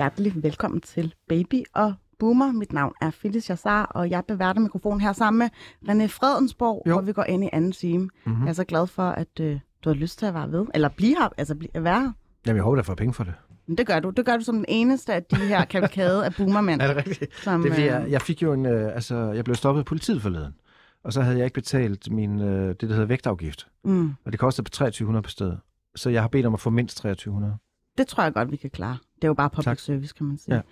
[0.00, 2.52] Hjertelig velkommen til Baby og Boomer.
[2.52, 5.48] Mit navn er Phyllis Jassar, og jeg beværter mikrofonen her sammen med
[5.88, 6.92] René Fredensborg, Jo.
[6.92, 8.08] hvor vi går ind i anden time.
[8.26, 8.42] Mm-hmm.
[8.42, 10.88] Jeg er så glad for, at øh, du har lyst til at være ved, eller
[10.88, 12.12] blive her, altså blive, være her.
[12.46, 13.34] Jamen, jeg håber, jeg får penge for det.
[13.66, 14.10] Men det gør du.
[14.10, 16.80] Det gør du som den eneste af de her kavalkade af boomermænd.
[16.82, 17.34] Er det rigtigt?
[17.36, 18.66] Som, Det er, fordi, øh, jeg, jeg fik jo en...
[18.66, 20.52] Øh, altså, jeg blev stoppet af politiet forleden.
[21.04, 23.66] Og så havde jeg ikke betalt min, øh, det, der hedder vægtafgift.
[23.84, 25.58] Mm, Og det koster på 2300 på stedet.
[25.96, 27.54] Så jeg har bedt om at få mindst 2300.
[27.98, 28.96] det tror jeg godt, vi kan klare.
[29.22, 29.78] Det er jo bare public Tak.
[29.78, 30.62] service, kan man sige.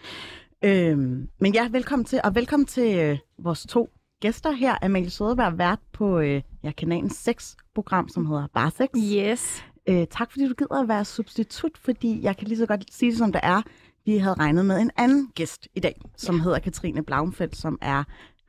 [0.62, 0.90] Ja.
[0.90, 4.74] Øhm, men ja, velkommen til, og velkommen til øh, vores to gæster her.
[4.82, 8.88] Amalie Søderberg, vært på øh, ja, kanalens sex-program, som hedder Bar Sex.
[9.14, 9.64] Yes.
[9.88, 13.10] Øh, tak fordi du gider at være substitut, fordi jeg kan lige så godt sige
[13.10, 13.62] det som det er.
[14.04, 16.42] Vi havde regnet med en anden gæst i dag, som ja.
[16.42, 18.04] hedder Katrine Blauenfeldt, som er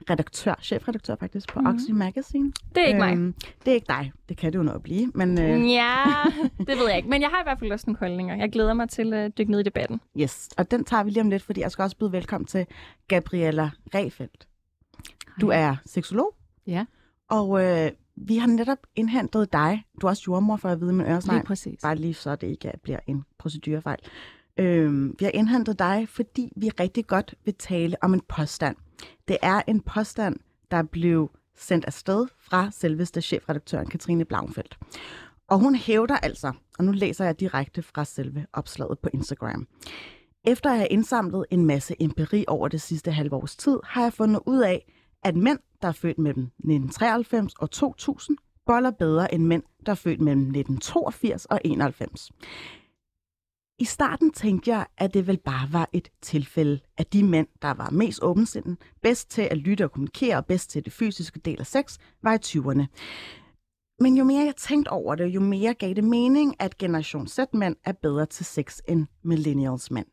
[0.10, 1.76] redaktør, chefredaktør faktisk på mm-hmm.
[1.76, 2.52] Oxy Magazine.
[2.76, 3.34] Det er ikke mig.
[3.66, 4.12] Det er ikke dig.
[4.30, 6.04] Det kan det jo nok blive, men øh, Ja,
[6.60, 7.10] det ved jeg ikke.
[7.10, 8.36] Men jeg har i hvert fald også nogle holdninger.
[8.36, 10.02] Jeg glæder mig til at dykke ned i debatten.
[10.18, 10.50] yes.
[10.58, 12.66] Og den tager vi lige om lidt, fordi jeg skal også byde velkommen til
[13.08, 14.48] Gabriella Refeldt.
[15.42, 16.34] Du er seksolog.
[16.68, 16.86] Ja.
[17.30, 19.84] Og øh, vi har netop indhentet dig.
[20.02, 21.38] Du er også jordmor, for at vide med øresnegl.
[21.38, 21.80] Lige præcis.
[21.82, 24.00] Bare lige så det ikke bliver en procedurefejl.
[24.58, 28.76] Øhm, vi har indhentet dig, fordi vi rigtig godt vil tale om en påstand.
[29.28, 30.36] Det er en påstand,
[30.72, 34.78] der blev sendt afsted fra selveste chefredaktøren Katrine Blaumfeldt.
[35.48, 39.68] Og hun hævder altså, og nu læser jeg direkte fra selve opslaget på Instagram.
[40.44, 44.14] Efter at have indsamlet en masse empiri over det sidste halve års tid, har jeg
[44.14, 44.94] fundet ud af,
[45.24, 49.96] at mænd, der er født mellem 1993 og 2000, boller bedre end mænd, der er
[49.96, 52.32] født mellem 1982 og 91.
[53.80, 57.74] I starten tænkte jeg, at det vel bare var et tilfælde at de mænd, der
[57.74, 61.60] var mest åbensinden, bedst til at lytte og kommunikere og bedst til det fysiske del
[61.60, 62.86] af sex, var i 20'erne.
[64.00, 67.76] Men jo mere jeg tænkte over det, jo mere gav det mening, at generation Z-mænd
[67.86, 70.08] er bedre til sex end millennials mænd.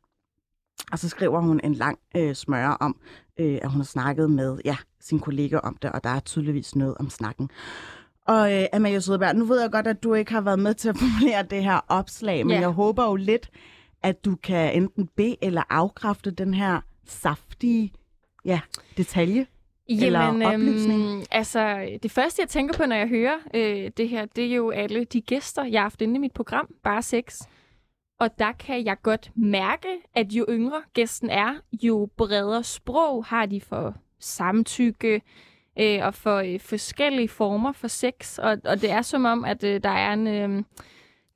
[0.93, 3.01] Og så skriver hun en lang øh, smøre om,
[3.41, 6.77] øh, at hun har snakket med ja, sin kollega om det, og der er tydeligvis
[6.77, 7.51] noget om snakken.
[8.29, 10.89] Og øh, Amalie Søderberg, nu ved jeg godt, at du ikke har været med til
[10.89, 12.61] at formulere det her opslag, men Ja.
[12.61, 13.51] jeg håber jo lidt,
[14.03, 17.93] at du kan enten be- eller afkræfte den her saftige
[18.45, 18.61] ja,
[18.97, 19.47] detalje.
[19.89, 21.03] Eller oplysning?
[21.15, 24.55] øhm, altså, det første, jeg tænker på, når jeg hører øh, det her, det er
[24.57, 27.41] jo alle de gæster, jeg har haft inde i mit program, Bare Sex.
[28.21, 33.47] Og der kan jeg godt mærke, at jo yngre gæsten er, jo bredere sprog har
[33.47, 35.23] de for samtykke
[35.81, 38.39] øh, og for øh, forskellige former for sex.
[38.39, 40.27] Og, og det er som om, at øh, der er en...
[40.27, 40.63] Øh,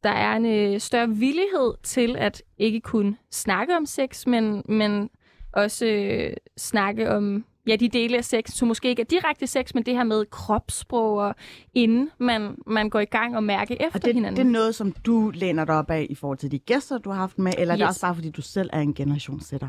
[0.02, 5.10] der er en øh, større villighed til at ikke kun snakke om sex, men, men
[5.52, 9.74] også øh, snakke om ja, de dele af sex, som måske ikke er direkte sex,
[9.74, 11.34] men det her med kropssprog, og
[11.74, 14.36] inden man, man går i gang og mærke efter Og det, hinanden.
[14.36, 17.10] det er noget, som du læner dig op af i forhold til de gæster, du
[17.10, 17.80] har haft med, eller yes.
[17.80, 17.96] er det Yes.
[17.96, 19.68] også bare, fordi du selv er en generationssætter?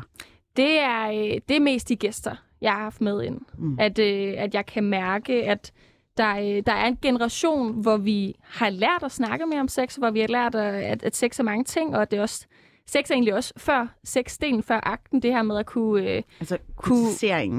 [0.56, 3.40] Det er, øh, det er mest de gæster, jeg har haft med ind.
[3.58, 3.76] Mm.
[3.80, 5.72] At, øh, at jeg kan mærke, at
[6.16, 9.96] der, øh, der er en generation, hvor vi har lært at snakke mere om sex,
[9.96, 12.46] hvor vi har lært, at, at, at sex er mange ting, og det er også,
[12.86, 16.58] sex er egentlig også før sexdelen, før akten, det her med at kunne, øh, Altså,
[16.76, 17.10] Kunne-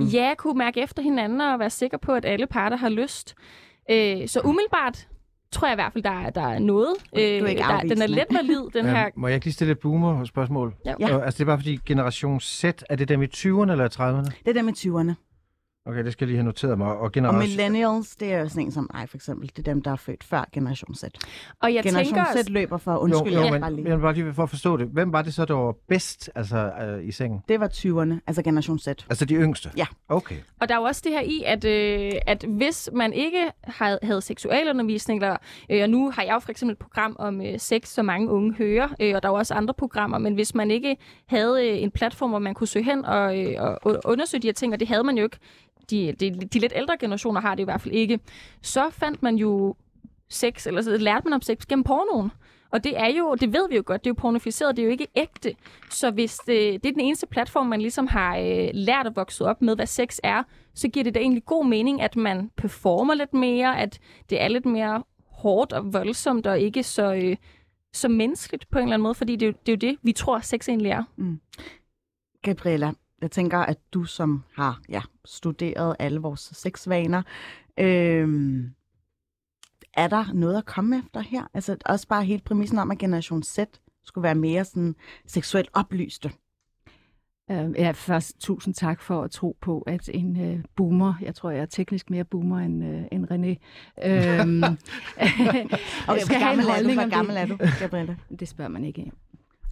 [0.03, 3.35] ja, kunne mærke efter hinanden og være sikker på, at alle parter har lyst.
[3.91, 5.07] Øh, så umiddelbart
[5.53, 6.87] tror jeg i hvert fald, der, er- der er noget.
[7.13, 9.03] Du er ikke der, den er let valid, den her.
[9.05, 10.73] Øhm, må jeg ikke lige stille et boomer-spørgsmål?
[10.85, 10.91] Ja.
[10.99, 14.31] Øh, altså, det er bare fordi generation Z, er det dem i 20'erne eller 30'erne?
[14.45, 15.13] Det er dem i 20'erne.
[15.85, 16.87] Okay, det skal jeg lige have noteret mig.
[16.87, 17.39] Og Og generation...
[17.39, 19.47] millennials, det er jo sådan en som mig for eksempel.
[19.55, 21.03] Det er dem, der er født før Generation Z.
[21.61, 23.89] Og jeg Generation tænker Z også, løber for, jo, undskyld, jo, jeg men, bare lige.
[23.89, 24.87] men bare lige for at forstå det.
[24.87, 27.39] Hvem var det så, der var bedst altså, øh, i sengen?
[27.47, 28.87] Det var 20'erne, altså Generation Z.
[28.87, 29.69] Altså de yngste?
[29.77, 29.85] Ja.
[30.09, 30.35] Okay.
[30.59, 33.99] Og der er jo også det her i, at, øh, at hvis man ikke havde,
[34.03, 35.37] havde seksualundervisning, eller,
[35.69, 38.29] øh, og nu har jeg jo for eksempel et program om øh, sex, som mange
[38.29, 41.67] unge hører, øh, og der er jo også andre programmer, men hvis man ikke havde
[41.69, 44.53] øh, en platform, hvor man kunne søge hen og, øh, og og undersøge de her
[44.53, 45.37] ting, og det havde man jo ikke,
[45.93, 48.19] de, de, de lidt ældre generationer har det i hvert fald ikke,
[48.61, 49.75] så fandt man jo
[50.29, 52.31] sex, eller så lærte man om sex gennem pornoen.
[52.71, 54.85] Og det er jo, det ved vi jo godt, det er jo pornoficeret, det er
[54.85, 55.55] jo ikke ægte.
[55.89, 59.45] Så hvis det, det er den eneste platform, man ligesom har øh, lært at vokse
[59.45, 60.43] op med, hvad sex er,
[60.73, 63.99] så giver det da egentlig god mening, at man performer lidt mere, at
[64.29, 67.35] det er lidt mere hårdt og voldsomt, og ikke så, øh,
[67.93, 70.11] så menneskeligt på en eller anden måde, fordi det er det, er jo det vi
[70.11, 71.03] tror, sex egentlig er.
[71.15, 71.39] Mm.
[72.41, 72.91] Gabriella,
[73.23, 77.21] jeg tænker, at du som har ja, studeret alle vores sexvaner,
[77.79, 78.73] øhm,
[79.93, 81.43] er der noget at komme efter her?
[81.53, 83.59] Altså også bare hele præmissen om, at Generation Z
[84.03, 86.31] skulle være mere sådan seksuelt oplyste.
[87.51, 91.51] Øh, ja, først tusind tak for at tro på, at en øh, boomer, jeg tror,
[91.51, 93.55] jeg er teknisk mere boomer end, øh, end René,
[94.07, 94.63] øhm,
[96.07, 97.01] Og skal have en er du?
[97.01, 97.41] om gammel det.
[97.41, 98.15] er du, Gabriella?
[98.39, 99.11] Det spørger man ikke.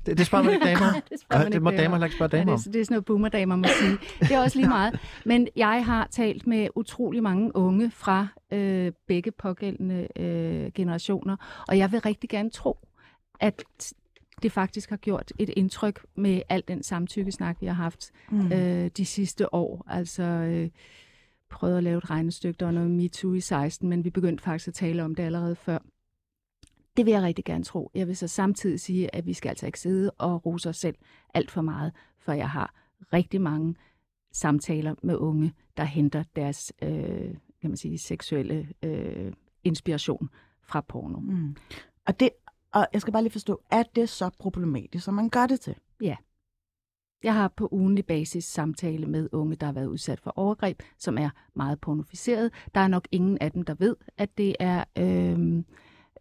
[0.06, 0.94] Det, det spørger man ikke damer om.
[1.12, 2.60] det spørger Ja, man det må damer heller ikke spørge Ja, damer om.
[2.60, 3.98] det, er, det er sådan noget boomerdamer må sige.
[4.20, 5.00] Det er også lige meget.
[5.26, 11.78] Men jeg har talt med utrolig mange unge fra øh, begge pågældende øh, generationer, og
[11.78, 12.78] jeg vil rigtig gerne tro,
[13.40, 13.64] at
[14.44, 18.52] det faktisk har gjort et indtryk med al den samtykkesnak, vi har haft Mm.
[18.52, 19.86] øh, de sidste år.
[19.90, 20.70] Altså øh,
[21.50, 24.68] prøvet at lave et regnestykke, der var noget MeToo i 16, men vi begyndte faktisk
[24.68, 25.78] at tale om det allerede før.
[27.02, 27.92] Det vil jeg rigtig gerne tro.
[27.94, 30.96] Jeg vil så samtidig sige, at vi skal altså ikke sidde og rose os selv
[31.34, 32.74] alt for meget, for jeg har
[33.14, 33.76] rigtig mange
[34.32, 39.34] samtaler med unge, der henter deres øh, kan man sige, seksuelle øh,
[39.64, 40.30] inspiration
[40.64, 41.20] fra porno.
[41.20, 41.56] Mm.
[42.08, 42.30] Og, det,
[42.74, 45.76] og jeg skal bare lige forstå, er det så problematisk, som man gør det til?
[47.24, 51.18] Jeg har på ugenlig basis samtale med unge, der har været udsat for overgreb, som
[51.18, 52.52] er meget pornoficeret.
[52.76, 55.64] Der er nok ingen af dem, der ved, at det er, øh,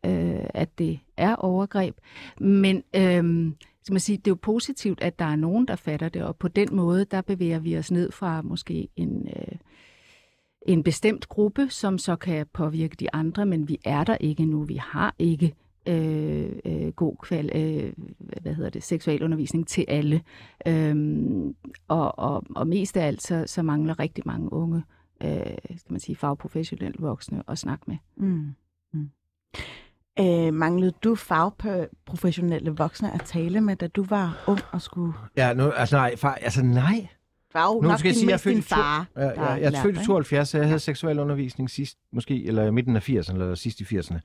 [0.06, 1.96] øh, at det er overgreb.
[2.40, 3.52] Men øh,
[3.82, 6.36] skal man sige, det er jo positivt, at der er nogen, der fatter det, og
[6.36, 9.28] på den måde, der bevæger vi os ned fra måske en...
[9.36, 9.58] Øh,
[10.66, 14.62] en bestemt gruppe, som så kan påvirke de andre, men vi er der ikke nu.
[14.62, 15.54] Vi har ikke
[15.88, 17.92] øh, øh, god kval, øh,
[18.42, 20.22] hvad hedder det, seksualundervisning til alle.
[20.66, 21.54] Øhm,
[21.88, 24.82] og, og, og mest af alt, så, så mangler rigtig mange unge,
[25.22, 27.96] øh, skal man sige, fagprofessionelle voksne at snakke med.
[28.16, 28.54] Mm.
[28.92, 29.10] Mm.
[30.20, 35.12] Øh, manglede du fagprofessionelle voksne at tale med, da du var ung og skulle...
[35.36, 37.08] Ja, nu, altså nej, far, altså nej.
[37.48, 39.62] Det var jo Nu nok skal jeg sige, jeg er to- far, Ja, ja, jeg
[39.62, 42.96] er lærte født i dig, 72, så jeg havde seksuel undervisning sidst, måske, eller midten
[42.96, 44.18] af 80'erne, eller sidst i 80'erne.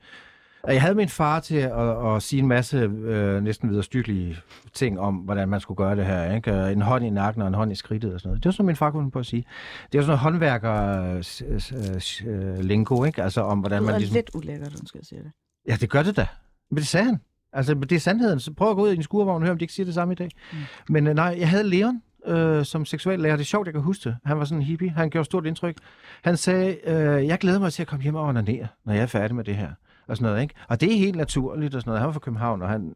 [0.62, 4.36] Og Jeg havde min far til at, at sige en masse øh, næsten vederstykkelige
[4.74, 6.34] ting om, hvordan man skulle gøre det her.
[6.34, 6.52] Ikke?
[6.52, 8.42] Øh, En hånd i nakken og en hånd i skridtet og sådan noget.
[8.44, 9.44] Det var sådan, min far kunne på at sige.
[9.92, 13.22] Det var sådan noget håndværker-lingo, ikke?
[13.22, 14.14] Altså om, hvordan Det man ligesom...
[14.14, 15.32] lidt ulækkert, undskyld, jeg siger det.
[15.68, 16.26] Ja, det gør det da.
[16.70, 17.20] Men det sagde han.
[17.52, 18.40] Altså, det er sandheden.
[18.40, 19.94] Så prøv at gå ud i en skurvogn og høre, om de ikke siger det
[19.94, 20.30] samme i dag.
[20.52, 20.58] Mm.
[20.88, 23.36] Men øh, nej, jeg havde Leon øh, som seksuallærer.
[23.36, 24.16] Det er sjovt, jeg kan huske det.
[24.24, 24.90] Han var sådan en hippie.
[24.90, 25.76] Han gjorde stort indtryk.
[26.22, 29.06] Han sagde, øh, jeg glæder mig til at komme hjem og onanere, når jeg er
[29.06, 29.70] færdig med det her.
[30.06, 30.54] Og sådan noget, ikke?
[30.68, 32.00] Og det er helt naturligt og sådan noget.
[32.00, 32.94] Han var fra København, og han...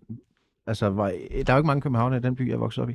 [0.66, 2.94] Altså, var, der er jo ikke mange københavner i den by, jeg voksede op i.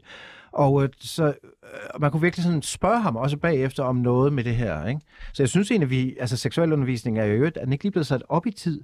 [0.51, 4.43] Og øh, så øh, man kunne virkelig sådan spørge ham også bagefter om noget med
[4.43, 5.01] det her, ikke?
[5.33, 6.15] Så jeg synes egentlig, vi...
[6.19, 8.81] Altså, seksualundervisning er jo øvrigt, er den ikke lige blevet sat op i tid?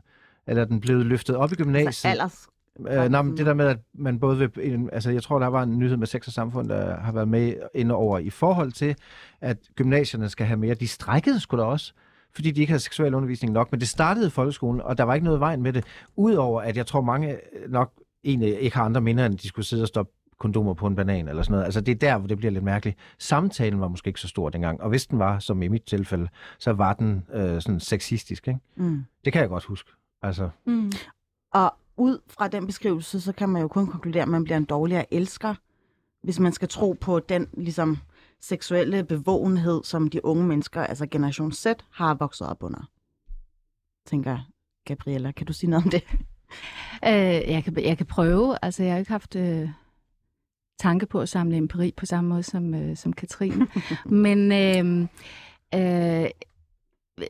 [0.48, 1.88] Eller er den blevet løftet op i gymnasiet?
[1.88, 2.48] Altså alders...
[2.80, 4.90] Øh, nej, men det der med, at man både vil...
[4.92, 7.54] Altså, jeg tror, der var en nyhed med Sex og Samfund, der har været med
[7.76, 8.96] inde over i forhold til,
[9.42, 10.74] at gymnasierne skal have mere.
[10.74, 11.94] De strækkede sgu da også,
[12.34, 13.72] fordi de ikke havde seksuel undervisning nok.
[13.72, 15.84] Men det startede i folkeskolen, og der var ikke noget vejen med det.
[16.16, 17.38] Udover at jeg tror, mange
[17.70, 17.92] nok
[18.24, 21.28] egentlig ikke har andre minder, end de skulle sidde og stoppe kondomer på en banan
[21.28, 21.66] eller sådan noget.
[21.66, 22.98] Altså, det er der, hvor det bliver lidt mærkeligt.
[23.20, 26.28] Samtalen var måske ikke så stor dengang, og hvis den var, som i mit tilfælde,
[26.60, 28.60] så var den øh, sådan sexistisk, ikke?
[28.76, 29.04] Mm.
[29.26, 29.92] Det kan jeg godt huske.
[30.22, 30.92] Altså, Mm.
[31.54, 34.66] Og ud fra den beskrivelse, så kan man jo kun konkludere, at man bliver en
[34.66, 35.56] dårligere elsker,
[36.24, 37.98] hvis man skal tro på den ligesom,
[38.42, 42.90] seksuelle bevågenhed, som de unge mennesker, altså generation Z, har vokset op under.
[44.06, 44.44] Tænker jeg.
[44.86, 46.04] Gabriella, kan du sige noget om det?
[47.08, 48.58] Øh, jeg, kan, jeg kan prøve.
[48.62, 49.70] Altså, jeg har ikke haft øh,
[50.80, 53.68] tanke på at samle empiri på samme måde som, øh, som Katrine.
[54.26, 55.08] Men øh,
[55.76, 56.30] øh,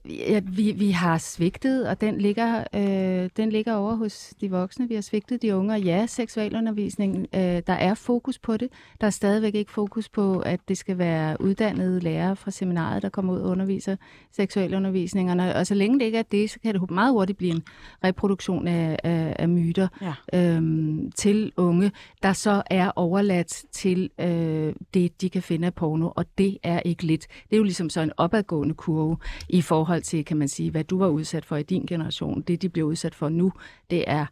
[0.06, 4.88] ja, vi, vi har svigtet, og den ligger, øh, den ligger over hos de voksne.
[4.88, 8.70] Vi har svigtet de unge, og ja, seksualundervisning, øh, der er fokus på det.
[9.02, 13.10] Der er stadigvæk ikke fokus på, at det skal være uddannede lærere fra seminaret, der
[13.10, 13.96] kommer ud og underviser
[14.32, 15.56] seksualundervisningerne.
[15.56, 17.64] Og så længe det ikke er det, så kan det meget hurtigt blive en
[18.04, 20.14] reproduktion af, af, af myter Ja.
[20.40, 21.92] øhm, til unge,
[22.24, 26.80] der så er overladt til øh, det, de kan finde af porno, og det er
[26.80, 27.28] ikke lidt.
[27.50, 29.18] Det er jo ligesom så en opadgående kurve
[29.50, 32.42] i forhold til, kan man sige, hvad du var udsat for i din generation.
[32.42, 33.54] Det, de bliver udsat for nu,
[33.90, 34.26] det er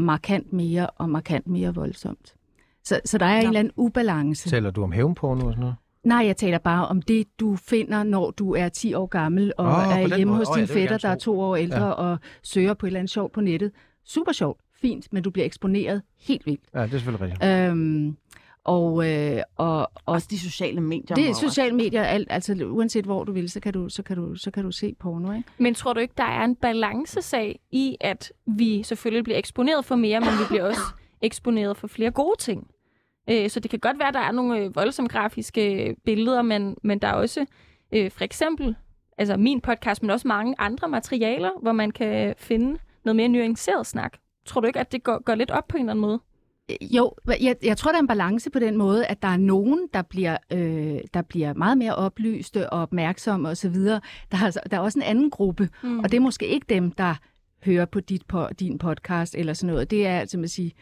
[0.00, 2.34] markant mere og markant mere voldsomt.
[2.84, 4.50] Så, så der er en eller anden ubalance.
[4.50, 5.76] taler du om hævnporno og sådan noget?
[6.04, 9.66] Nej, jeg taler bare om det, du finder, når du er 10 år gammel og
[9.66, 10.38] oh, er hjemme måde.
[10.38, 11.90] hos Åh, din ja, fætter, der er to år ældre Ja.
[11.90, 13.72] og søger på et eller andet sjovt på nettet.
[14.04, 16.60] Super sjovt, fint, men du bliver eksponeret helt vildt.
[16.74, 17.50] Ja, det er selvfølgelig rigtigt.
[17.50, 18.16] Øhm,
[18.64, 21.16] Og, øh, og, og Også de sociale medier.
[21.16, 24.16] det er sociale medier, alt, altså uanset hvor du vil, så kan du, så kan
[24.16, 25.48] du, så kan du se porno, ikke?
[25.58, 29.96] Men tror du ikke, der er en balancesag i, at vi selvfølgelig bliver eksponeret for
[29.96, 30.80] mere, men vi bliver også
[31.22, 32.66] eksponeret for flere gode ting?
[33.30, 36.76] Øh, så det kan godt være, at der er nogle øh, voldsomt grafiske billeder, men,
[36.82, 37.46] men der er også
[37.92, 38.76] øh, for eksempel
[39.18, 43.86] altså min podcast, men også mange andre materialer, hvor man kan finde noget mere nuanceret
[43.86, 44.12] snak.
[44.46, 46.20] Tror du ikke, at det går, går lidt op på en eller anden måde?
[46.80, 49.88] Jo, jeg, jeg tror, der er en balance på den måde, at der er nogen,
[49.94, 53.74] der bliver, øh, der bliver meget mere oplyste og opmærksomme osv.
[53.74, 54.00] Der
[54.32, 55.98] er, altså- der er også en anden gruppe, mm.
[55.98, 57.14] og det er måske ikke dem, der
[57.64, 59.90] hører på dit på, din podcast eller sådan noget.
[59.90, 60.72] Det er altså, man sige,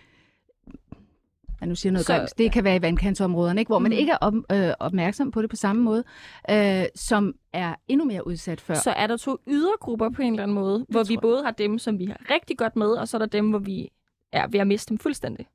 [1.60, 3.68] ja, nu siger noget Så- det kan være i vandkantsområderne, ikke?
[3.68, 3.98] hvor man Mm.
[3.98, 6.04] ikke er op, øh, opmærksom på det på samme måde,
[6.50, 8.74] øh, som er endnu mere udsat før.
[8.74, 11.78] Så er der to ydergrupper på en eller anden måde, hvor vi både har dem,
[11.78, 13.88] som vi har rigtig godt med, og så er der dem, hvor vi
[14.32, 15.46] er ved at miste dem fuldstændig.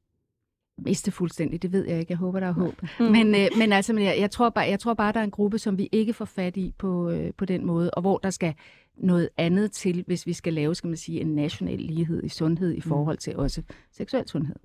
[0.78, 2.12] Miste fuldstændig, det ved jeg ikke.
[2.12, 2.82] Jeg håber, der er håb.
[2.82, 3.06] Mm.
[3.06, 3.12] Mm.
[3.12, 5.32] Men, øh, men altså, men jeg, jeg, tror bare, jeg tror bare, der er en
[5.32, 8.30] gruppe, som vi ikke får fat i på, øh, på den måde, og hvor der
[8.30, 8.54] skal
[8.98, 12.74] noget andet til, hvis vi skal lave, skal man sige, en national lighed i sundhed
[12.74, 14.56] i forhold til også seksuel sundhed.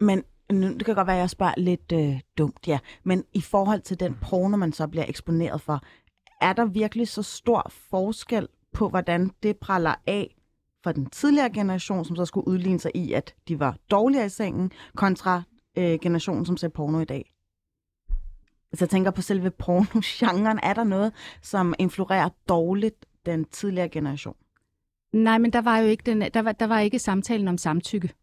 [0.00, 2.78] Men nu, det kan godt være, at jeg spørger lidt øh, dumt, ja.
[3.04, 5.82] Men i forhold til den porno, man så bliver eksponeret for,
[6.40, 10.36] er der virkelig så stor forskel på, hvordan det praller af
[10.82, 14.28] for den tidligere generation, som så skulle udligne sig i, at de var dårligere i
[14.28, 15.42] sengen, kontra
[15.78, 17.34] øh, generationen, som ser porno i dag?
[18.72, 20.60] Altså jeg tænker på selve porno-genren.
[20.62, 21.12] Er der noget,
[21.42, 24.36] som influerer dårligt den tidligere generation?
[25.12, 28.14] Nej, men der var jo ikke, den, der var, der var ikke samtalen om samtykke.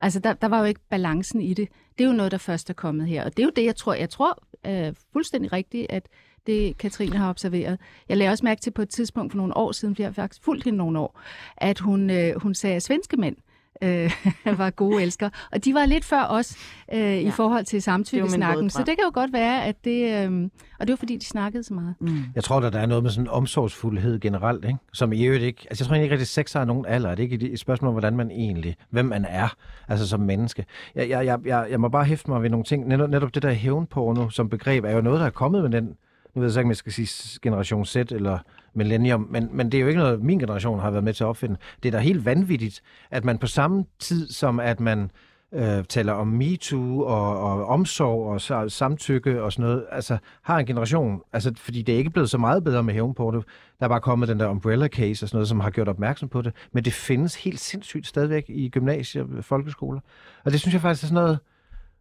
[0.00, 1.68] Altså, der, der var jo ikke balancen i det.
[1.98, 3.24] Det er jo noget, der først er kommet her.
[3.24, 6.08] Og det er jo det, jeg tror, jeg tror øh, fuldstændig rigtigt, at
[6.46, 7.78] det Katrine har observeret.
[8.08, 10.14] Jeg lagde også mærke til på et tidspunkt for nogle år siden, fordi jeg har
[10.14, 11.20] faktisk fulgt hende nogle år,
[11.56, 13.36] at hun, øh, hun sagde, at svenske mænd
[13.82, 14.12] øh,
[14.58, 15.30] var gode elskere.
[15.52, 16.56] Og de var lidt før os
[16.92, 17.18] øh, ja.
[17.18, 18.70] i forhold til samtykkesnakken.
[18.70, 20.24] Så det kan jo godt være, at det...
[20.24, 21.94] Øh, og det var fordi, de snakkede så meget.
[22.00, 22.24] Mm.
[22.34, 24.78] Jeg tror, der, der er noget med sådan en omsorgsfuldhed generelt, ikke?
[24.92, 25.66] som i øvrigt ikke...
[25.70, 27.10] Altså, jeg tror egentlig ikke rigtig, sex har nogen alder.
[27.10, 28.76] Det er ikke et spørgsmål om, hvordan man egentlig...
[28.90, 29.48] Hvem man er,
[29.88, 30.64] altså som menneske.
[30.94, 32.88] Jeg, jeg, jeg, jeg, jeg må bare hæfte mig ved nogle ting.
[32.88, 35.96] Netop, netop det der hævnporno som begreb er jo noget, der er kommet med den...
[36.36, 38.38] Nu ved jeg så ikke, om jeg skal sige generation Z eller
[38.74, 41.28] millennium, men, men det er jo ikke noget, min generation har været med til at
[41.28, 41.56] opfinde.
[41.82, 45.10] Det er da helt vanvittigt, at man på samme tid som at man
[45.54, 50.66] øh, taler om MeToo og, og omsorg og samtykke og sådan noget, altså har en
[50.66, 53.42] generation, altså fordi det er ikke blevet så meget bedre med hævnporto,
[53.80, 56.28] der er bare kommet den der umbrella case og sådan noget, som har gjort opmærksom
[56.28, 60.00] på det, men det findes helt sindssygt stadigvæk i gymnasier og folkeskoler.
[60.44, 61.38] Og det synes jeg faktisk er sådan noget,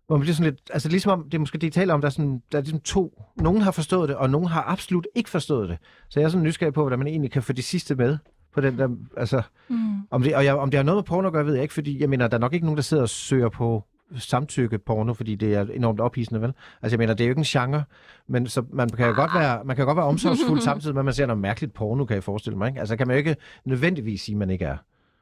[0.08, 2.02] hvor man bliver sådan lidt, altså ligesom om, det er måske det, I taler om,
[2.02, 5.08] der er, sådan, der er ligesom to, nogen har forstået det, og nogen har absolut
[5.16, 5.78] ikke forstået det.
[6.10, 8.18] Så jeg er sådan nysgerrig på, hvordan man egentlig kan få de sidste med
[8.54, 9.78] på den der, altså, Mm.
[10.12, 11.74] om det, og jeg, om det har noget med porno at gøre, ved jeg ikke,
[11.74, 13.84] fordi jeg mener, der er nok ikke nogen, der sidder og søger på
[14.18, 16.54] samtykke porno, fordi det er enormt ophidsende, vel?
[16.82, 17.84] Altså jeg mener, det er jo ikke en genre,
[18.28, 21.02] men så man kan jo godt være, man kan jo godt være omsorgsfuld samtidig med,
[21.02, 22.80] at man ser noget mærkeligt porno, kan jeg forestille mig, ikke?
[22.80, 23.36] Altså kan man jo ikke
[23.66, 24.78] nødvendigvis sige, at man ikke er.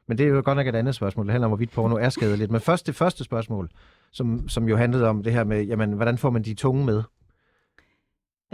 [0.06, 1.26] Men det er jo godt nok et andet spørgsmål.
[1.26, 2.50] Det handler om, hvorvidt porno er skadeligt.
[2.50, 3.70] Men først det første spørgsmål,
[4.14, 7.02] som, som jo handlede om det her med, jamen, hvordan får man de tunge med?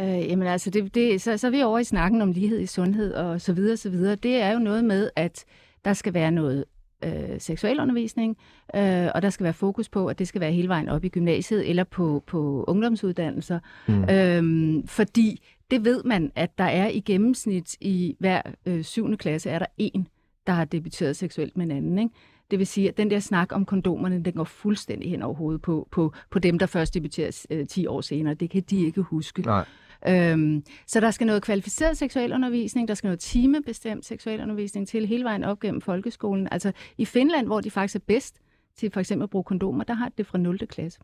[0.00, 2.66] Øh, jamen altså, det, det, så, så er vi over i snakken om lighed i
[2.66, 4.14] sundhed og så videre, så videre.
[4.14, 5.44] Det er jo noget med, at
[5.84, 6.64] der skal være noget
[7.04, 8.36] øh, seksualundervisning,
[8.76, 11.08] øh, og der skal være fokus på, at det skal være hele vejen op i
[11.08, 13.60] gymnasiet eller på, på ungdomsuddannelser.
[13.88, 14.04] Mm.
[14.10, 19.50] Øhm, fordi det ved man, at der er i gennemsnit i hver øh, syvende klasse,
[19.50, 20.08] er der en,
[20.46, 21.98] der har debuteret seksuelt med en anden.
[21.98, 22.14] Ikke?
[22.50, 25.62] Det vil sige, at den der snak om kondomerne, den går fuldstændig hen over hovedet
[25.62, 28.34] på, på, på dem, der først debuterer øh, 10 år senere.
[28.34, 29.42] Det kan de ikke huske.
[29.42, 29.64] Nej.
[30.08, 35.44] Øhm, så der skal noget kvalificeret seksualundervisning, der skal noget timebestemt seksualundervisning til hele vejen
[35.44, 36.48] op gennem folkeskolen.
[36.50, 38.40] Altså i Finland, hvor de faktisk er bedst
[38.76, 40.58] til for eksempel at bruge kondomer, der har de det fra 0.
[40.58, 41.00] klasse.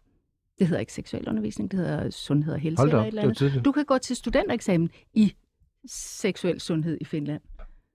[0.58, 3.40] Det hedder ikke seksualundervisning, det hedder sundhed og helse Hold eller op, et eller det
[3.40, 3.64] var andet.
[3.64, 5.34] Du kan gå til studentereksamen i
[5.86, 7.40] seksuel sundhed i Finland.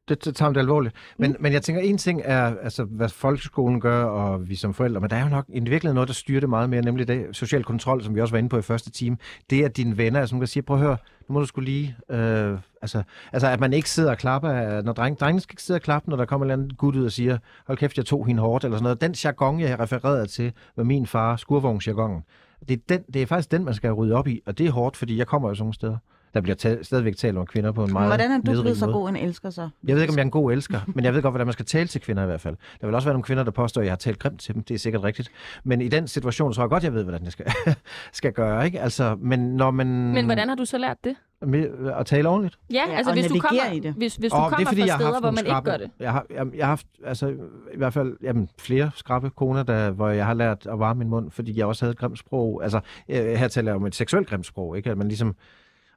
[0.10, 0.96] Det, det tager man det alvorligt.
[1.18, 1.38] Men, mm.
[1.40, 5.10] men jeg tænker, en ting er, altså, hvad folkeskolen gør, og vi som forældre, men
[5.10, 7.64] der er jo nok i virkeligheden noget, der styrer det meget mere, nemlig det social
[7.64, 9.18] kontrol, som vi også var inde på i første time.
[9.50, 10.98] Det er dine venner, altså, der siger, prøv at høre,
[11.30, 11.96] nu må du skulle lige...
[12.10, 13.04] Øh, altså,
[13.34, 15.82] altså, at man ikke sidder og klapper, af- når dreng, drengene skal ikke sidde og
[15.82, 18.28] klappe, når der kommer en eller anden gut ud og siger, hold kæft, jeg tog
[18.28, 19.02] hende hårdt, eller sådan noget.
[19.02, 22.24] Den jargon, jeg har refereret til, med min far, skurvognsjargonen,
[22.68, 24.72] det er, den, det er faktisk den, man skal rydde op i, og det er
[24.72, 25.98] hårdt, fordi jeg kommer jo sådan nogle steder.
[26.34, 28.86] Der bliver ta- stadigvæk talt om kvinder på en meget Hvordan er du blevet så
[28.88, 29.70] god en elsker så?
[29.88, 31.54] Jeg ved ikke, om jeg er en god elsker, men jeg ved godt, hvordan man
[31.54, 32.56] skal tale til kvinder i hvert fald.
[32.82, 34.64] Der vil også være nogle kvinder, der påstår, at jeg har talt grimt til dem.
[34.64, 35.32] Det er sikkert rigtigt.
[35.64, 37.46] Men i den situation tror jeg godt, jeg ved, hvordan jeg skal,
[38.14, 38.66] skal gøre.
[38.66, 38.80] Ikke?
[38.80, 39.88] Altså, men når man...
[39.88, 41.16] Men hvordan har du så lært det?
[41.46, 41.68] Med
[42.00, 42.60] at tale ordentligt?
[42.74, 43.94] Ja, Ja, altså hvis du, kommer, i det.
[43.94, 45.70] hvis, hvis du kommer det er, fordi, fra jeg har steder, hvor man ikke skrappe,
[45.70, 45.92] gør det.
[46.00, 47.28] Jeg har, jeg, jeg har haft altså,
[47.74, 51.10] i hvert fald jamen, flere skrappe koner, der, hvor jeg har lært at varme min
[51.10, 52.64] mund, fordi jeg også havde et grimt sprog.
[52.64, 54.92] Altså, øh, her taler jeg om et seksuelt grimt sprog, ikke?
[54.92, 55.36] At man ligesom,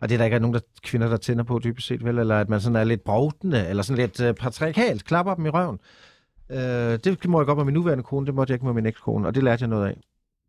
[0.00, 2.18] og det er der ikke er nogen der, kvinder, der tænder på dybest set, vel?
[2.18, 5.48] Eller at man sådan er lidt brovtende, eller sådan lidt øh, patriarkalt, klapper dem i
[5.48, 5.78] røven.
[6.50, 8.86] Øh, det må jeg godt med min nuværende kone, det måtte jeg ikke med min
[8.86, 10.00] ekskone, og det lærte jeg noget af.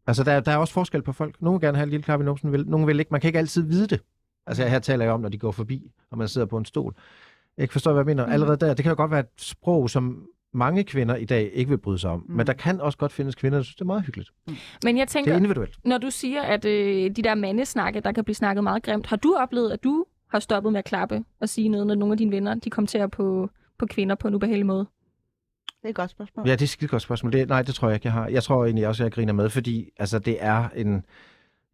[0.08, 1.42] Altså, der, der er også forskel på folk.
[1.42, 3.12] Nogle vil gerne have en lille klap i numsen, vil, nogle vil ikke.
[3.12, 4.02] Man kan ikke altid vide det.
[4.48, 6.96] Altså, her taler jeg om, når de går forbi, og man sidder på en stol.
[7.58, 8.26] Jeg forstår, hvad jeg mener.
[8.26, 8.34] Mhm.
[8.34, 11.70] Allerede der, det kan jo godt være et sprog, som mange kvinder i dag ikke
[11.70, 12.20] vil bryde sig om.
[12.28, 12.38] Mhm.
[12.38, 14.30] Men der kan også godt findes kvinder, der synes, det er meget hyggeligt.
[14.84, 15.86] Men jeg Det tænker, er individuelt.
[15.86, 19.16] når du siger, at øh, de der mandesnakke, der kan blive snakket meget grimt, har
[19.16, 22.18] du oplevet, at du har stoppet med at klappe og sige noget, når nogle af
[22.18, 24.86] dine venner de kommenterer på, på kvinder på en ubehagelig måde?
[25.82, 26.48] Det er et godt spørgsmål.
[26.48, 27.32] Ja, det er et skide godt spørgsmål.
[27.34, 28.28] Det, nej, det tror jeg ikke, jeg har.
[28.28, 31.04] Jeg tror egentlig også, jeg griner med, fordi altså, det er en...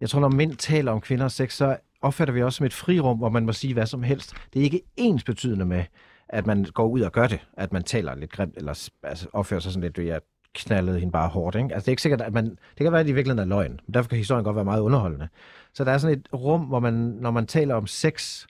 [0.02, 2.74] Jeg tror, når mænd taler om kvinder og sex, så opfatter vi også som et
[2.74, 4.34] frirum, hvor man må sige hvad som helst.
[4.54, 5.84] Det er ikke ens betydende med,
[6.32, 9.60] at man går ud og gør det, at man taler lidt grimt, eller altså, opfører
[9.60, 10.22] sig sådan lidt, at jeg
[10.56, 11.56] knaldede hende bare hårdt.
[11.56, 11.74] Ikke?
[11.74, 12.46] Altså, det er ikke sikkert, at man...
[12.46, 13.80] Det kan være, at det i virkeligheden er løgn.
[13.88, 15.28] Men derfor kan historien godt være meget underholdende.
[15.74, 18.46] Så der er sådan et rum, hvor man, når man taler om sex,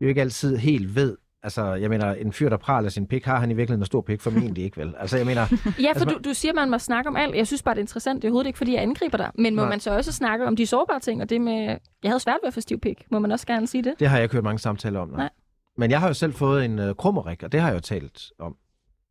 [0.00, 3.40] jo ikke altid helt ved, Altså, jeg mener, en fyr, der praler sin pik, har
[3.40, 4.20] han i virkeligheden en stor pik?
[4.20, 4.94] Formentlig ikke, vel?
[5.00, 7.36] Altså, jeg mener, Ja, for Altså, du, du siger, man må snakke om alt.
[7.36, 8.22] Jeg synes bare, det er interessant.
[8.22, 9.30] Det er overhovedet ikke, fordi jeg angriber dig.
[9.34, 9.70] Men må Nej.
[9.70, 11.78] man så også snakke om de sårbare ting, og det med...
[12.02, 13.04] Jeg havde svært ved at få stiv pik.
[13.10, 13.94] Må man også gerne sige det?
[13.98, 15.08] Det har jeg ikke hørt mange samtaler om.
[15.08, 15.16] Nej.
[15.16, 15.30] Nej.
[15.76, 18.32] Men jeg har jo selv fået en øh, krummerik, og det har jeg jo talt
[18.38, 18.56] om.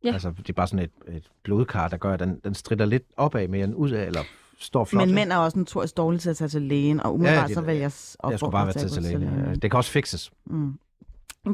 [0.04, 0.12] Ja.
[0.12, 3.02] Altså, det er bare sådan et, et blodkar, der gør, at den, den strider lidt
[3.16, 4.20] opad mere end udad, eller
[4.58, 5.06] står flot.
[5.06, 7.60] Men mænd er også notorisk dårlige til at tage til lægen, og umiddelbart det- så
[7.60, 9.22] vil jeg s- Jeg skulle bare være til til lægen.
[9.22, 9.54] ja.
[9.54, 10.30] Det kan også fikses.
[10.46, 10.78] Mm.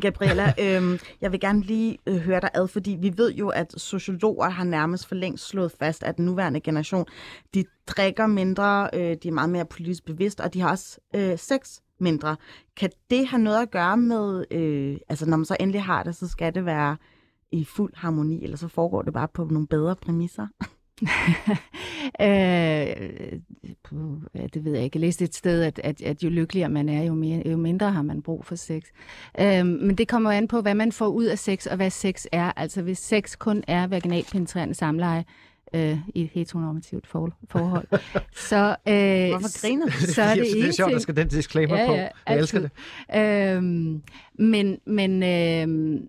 [0.01, 3.75] Gabriella, øhm, jeg vil gerne lige øh, høre dig ad, fordi vi ved jo, at
[3.77, 7.07] sociologer har nærmest for længst slået fast, at den nuværende generation,
[7.55, 11.39] de drikker mindre, øh, de er meget mere politisk bevidst, og de har også øh,
[11.39, 12.37] sex mindre.
[12.77, 16.17] Kan det have noget at gøre med, øh, altså når man så endelig har det,
[16.17, 16.97] så skal det være
[17.53, 20.47] i fuld harmoni, eller så foregår det bare på nogle bedre præmisser?
[22.21, 23.41] øh,
[24.55, 24.97] det ved jeg ikke.
[24.97, 27.93] Jeg læste et sted, at, at, at jo lykkeligere man er, jo, mere, jo mindre
[27.93, 28.83] har man brug for sex.
[29.41, 32.27] Øh, men det kommer an på, hvad man får ud af sex, og hvad sex
[32.33, 32.53] er.
[32.57, 35.25] Altså hvis sex kun er vaginalpenetrerende samleje,
[35.75, 37.89] øh, i et heteronormativt for, forhold,
[38.51, 38.57] så,
[38.89, 39.93] øh, Hvorfor griner du?
[39.93, 41.93] så er det det er sjovt, der skal den disclaimer Ja, på.
[41.93, 42.71] ja, jeg elsker det.
[43.09, 43.57] altid.
[43.57, 44.03] Øhm,
[44.39, 46.09] men men øhm,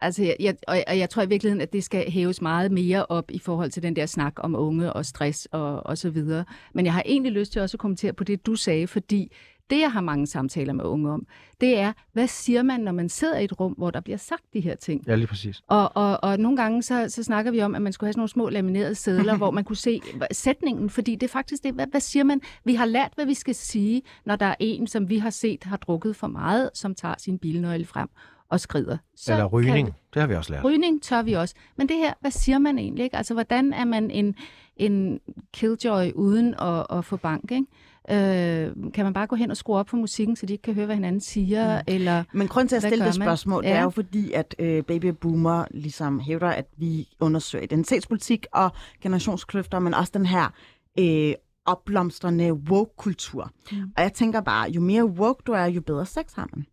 [0.00, 3.06] altså, jeg, jeg, og, og jeg tror i virkeligheden, at det skal hæves meget mere
[3.06, 6.44] op i forhold til den der snak om unge og stress og, og så videre.
[6.74, 9.32] Men jeg har egentlig lyst til også at kommentere på det, du sagde, fordi
[9.72, 11.26] det, jeg har mange samtaler med unge om,
[11.60, 14.42] det er, hvad siger man, når man sidder i et rum, hvor der bliver sagt
[14.52, 15.04] de her ting?
[15.06, 15.62] Ja, lige præcis.
[15.66, 18.20] Og, og, og nogle gange så, så snakker vi om, at man skulle have sådan
[18.20, 20.00] nogle små laminerede sædler, hvor man kunne se
[20.32, 22.40] sætningen, fordi det er faktisk det, hvad, hvad siger man?
[22.64, 25.64] Vi har lært, hvad vi skal sige, når der er en, som vi har set
[25.64, 28.08] har drukket for meget, som tager sin bilnøgle frem
[28.48, 28.96] og skrider.
[29.16, 29.94] Så Eller rygning.
[30.14, 30.64] Det har vi også lært.
[30.64, 31.54] Rygning tør vi også.
[31.76, 33.04] Men det her, hvad siger man egentlig?
[33.04, 33.16] Ikke?
[33.16, 34.34] Altså, hvordan er man en,
[34.76, 35.20] en
[35.52, 37.52] killjoy uden at, at få bank?
[37.52, 37.66] Ikke?
[38.10, 40.74] Øh, kan man bare gå hen og skrue op for musikken, så de ikke kan
[40.74, 41.76] høre, hvad hinanden siger?
[41.78, 41.84] Mm.
[41.86, 43.76] Eller Men grund til at stille det spørgsmål, det Ja.
[43.76, 49.78] er jo fordi, at øh, baby boomer ligesom hævder, at vi undersøger identitetspolitik og generationskløfter,
[49.78, 50.54] men også den her
[50.98, 51.34] øh,
[51.66, 53.50] opblomstrende woke-kultur.
[53.72, 53.78] Mm.
[53.96, 56.66] Og jeg tænker bare, jo mere woke du er, jo bedre sex har man.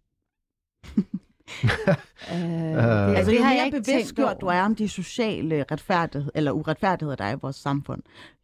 [2.34, 5.66] øh, det, Altså, det jo har jeg mere bevidst gjort du er om de sociale
[5.72, 8.02] retfærdighed, eller uretfærdigheder, der er i vores samfund,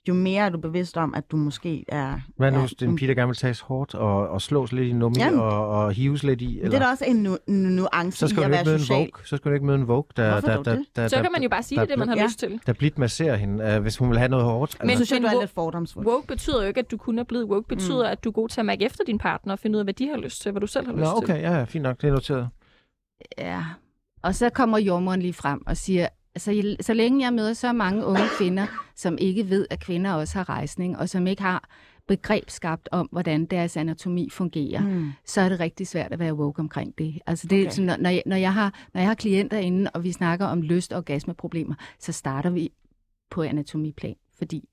[0.07, 2.19] jo mere er du bevidst om, at du måske er...
[2.37, 4.87] Hvad nu, hvis det en pige, der gerne vil tages hårdt og, og slås lidt
[4.89, 5.39] i nummi Jamen.
[5.39, 6.45] og, og hives lidt i?
[6.45, 6.75] Det Eller?
[6.79, 8.97] er da også en nu, nu, nuance så skal i du at være social.
[8.99, 9.09] vogue.
[9.25, 10.85] Så skal du ikke møde en vogue, der, Hvorfor der, der, det?
[10.95, 12.23] der, Så kan man jo bare sige der, det, det man har Ja.
[12.25, 12.59] lyst til.
[12.65, 14.75] der blidt masserer hende, uh, hvis hun vil have noget hårdt.
[14.79, 16.07] Men- Men, så synes jeg, du er wo- lidt fordomsfuld.
[16.07, 17.67] Woke betyder jo ikke, at du kun er blevet woke.
[17.67, 18.11] betyder, mm.
[18.11, 19.93] at du er god til at mærke efter din partner og finde ud af, hvad
[19.93, 21.35] de har lyst til, hvad du selv har Nå, lyst til.
[21.35, 22.47] okay, ja, fint nok, det er noteret.
[23.37, 23.63] Ja,
[24.23, 28.05] og så kommer jordmoren lige frem og siger, altså, så længe jeg møder så mange
[28.05, 31.69] unge kvinder, som ikke ved, at kvinder også har rejsning, og som ikke har
[32.07, 35.11] begreb skabt om, hvordan deres anatomi fungerer, Mm.
[35.25, 37.19] så er det rigtig svært at være woke omkring det.
[37.25, 37.71] Altså det er Okay.
[37.71, 40.45] sådan, når, når, jeg, når, jeg har, når jeg har klienter inde, og vi snakker
[40.45, 42.69] om lyst- og orgasmeproblemer, så starter vi
[43.31, 44.69] på anatomiplan, fordi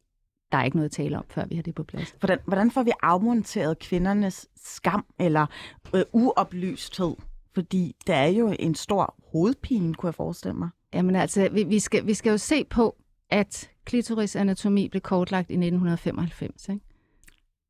[0.53, 2.15] der er ikke noget at tale om, før vi har det på plads.
[2.19, 5.47] Hvordan, hvordan får vi afmonteret kvindernes skam eller
[5.95, 7.15] øh, uoplysthed?
[7.55, 10.69] Fordi der er jo en stor hovedpine, kunne jeg forestille mig.
[10.95, 12.97] Jamen altså, vi, vi, skal, vi skal jo se på,
[13.31, 16.81] at klitorisanatomi blev kortlagt i 1995, ikke?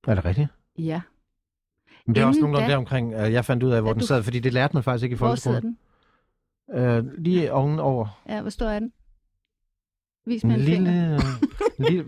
[0.06, 0.48] Er det rigtigt?
[0.78, 1.00] Ja.
[2.06, 3.88] Men det er også Inden nogenlunde da- der omkring, øh, jeg fandt ud af, hvor
[3.90, 5.78] Ja, den du- sad, fordi det lærte man faktisk ikke i Hvor sidder folkeskolen.
[7.04, 7.08] den?
[7.08, 8.22] Øh, lige oven over.
[8.28, 8.92] Ja, hvor stor er den?
[10.26, 11.18] Vis En mig en lille,
[11.78, 12.04] lille,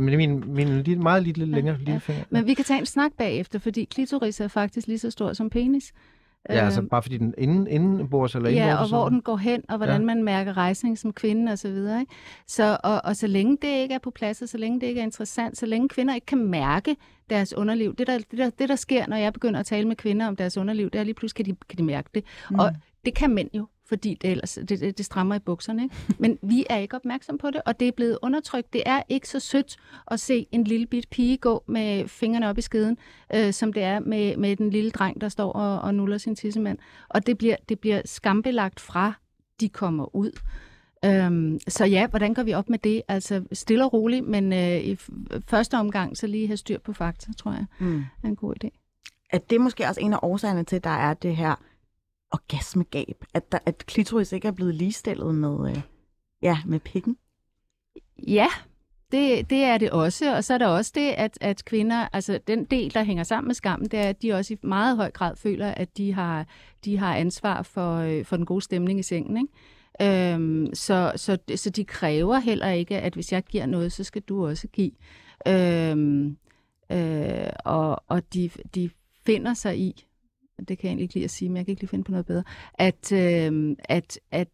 [0.00, 2.24] men min, min, min lille, meget lille, længere lille finger.
[2.30, 5.50] Men vi kan tage en snak bagefter, fordi klitoris er faktisk lige så stor som
[5.50, 5.92] penis.
[6.50, 9.20] Ja, altså Øhm, bare fordi den inden, inden bords eller inden Ja, og hvor den
[9.20, 10.00] går hen, og hvordan Ja.
[10.00, 10.04] ja.
[10.14, 12.00] man mærker rejsning som kvinde og så videre.
[12.00, 12.12] Ikke?
[12.46, 15.00] Så, og, og så længe det ikke er på plads, og så længe det ikke
[15.00, 16.96] er interessant, så længe kvinder ikke kan mærke
[17.30, 17.94] deres underliv.
[17.96, 20.36] Det der, det, der, det, der sker, når jeg begynder at tale med kvinder om
[20.36, 22.24] deres underliv, det er lige pludselig, kan de, kan de mærke det.
[22.50, 22.58] Mm.
[22.58, 22.70] Og
[23.04, 25.82] det kan mænd jo, fordi det, ellers, det, det, det strammer i bukserne.
[25.82, 25.94] Ikke?
[26.22, 28.72] Men vi er ikke opmærksom på det, og det er blevet undertrykt.
[28.72, 29.76] Det er ikke så sødt
[30.10, 32.98] at se en lille bit pige gå med fingrene op i skeden,
[33.34, 36.36] øh, som det er med, med den lille dreng, der står og, og nuller sin
[36.36, 36.78] tissemand.
[37.08, 39.12] Og det bliver, det bliver skambelagt fra,
[39.60, 40.30] de kommer ud.
[41.04, 43.02] Øhm, så ja, hvordan går vi op med det?
[43.08, 44.96] Altså stille og roligt, men øh, i
[45.46, 47.98] første omgang så lige have styr på fakta, tror jeg, Mm.
[48.22, 48.68] er en god idé.
[49.30, 51.54] At det er måske også en af årsagerne til, at der er det her
[52.32, 53.24] orgasmegab.
[53.34, 55.80] At, der, at klitoris ikke er blevet ligestillet med, øh,
[56.42, 57.16] ja, med pikken.
[58.28, 58.48] Ja,
[59.12, 60.36] det, det er det også.
[60.36, 63.48] Og så er der også det, at, at kvinder, altså den del, der hænger sammen
[63.48, 66.46] med skammen, det er, at de også i meget høj grad føler, at de har,
[66.84, 69.36] de har ansvar for, øh, for den gode stemning i sengen.
[69.36, 70.32] Ikke?
[70.32, 74.22] Øhm, så, så, så de kræver heller ikke, at hvis jeg giver noget, så skal
[74.22, 74.90] du også give.
[75.48, 76.36] Øhm,
[76.92, 78.90] øh, og og de, de
[79.26, 80.05] finder sig i,
[80.58, 82.10] det kan jeg egentlig ikke lide at sige, men jeg kan ikke lige finde på
[82.10, 82.42] noget bedre,
[82.74, 84.48] at, øh, at, at,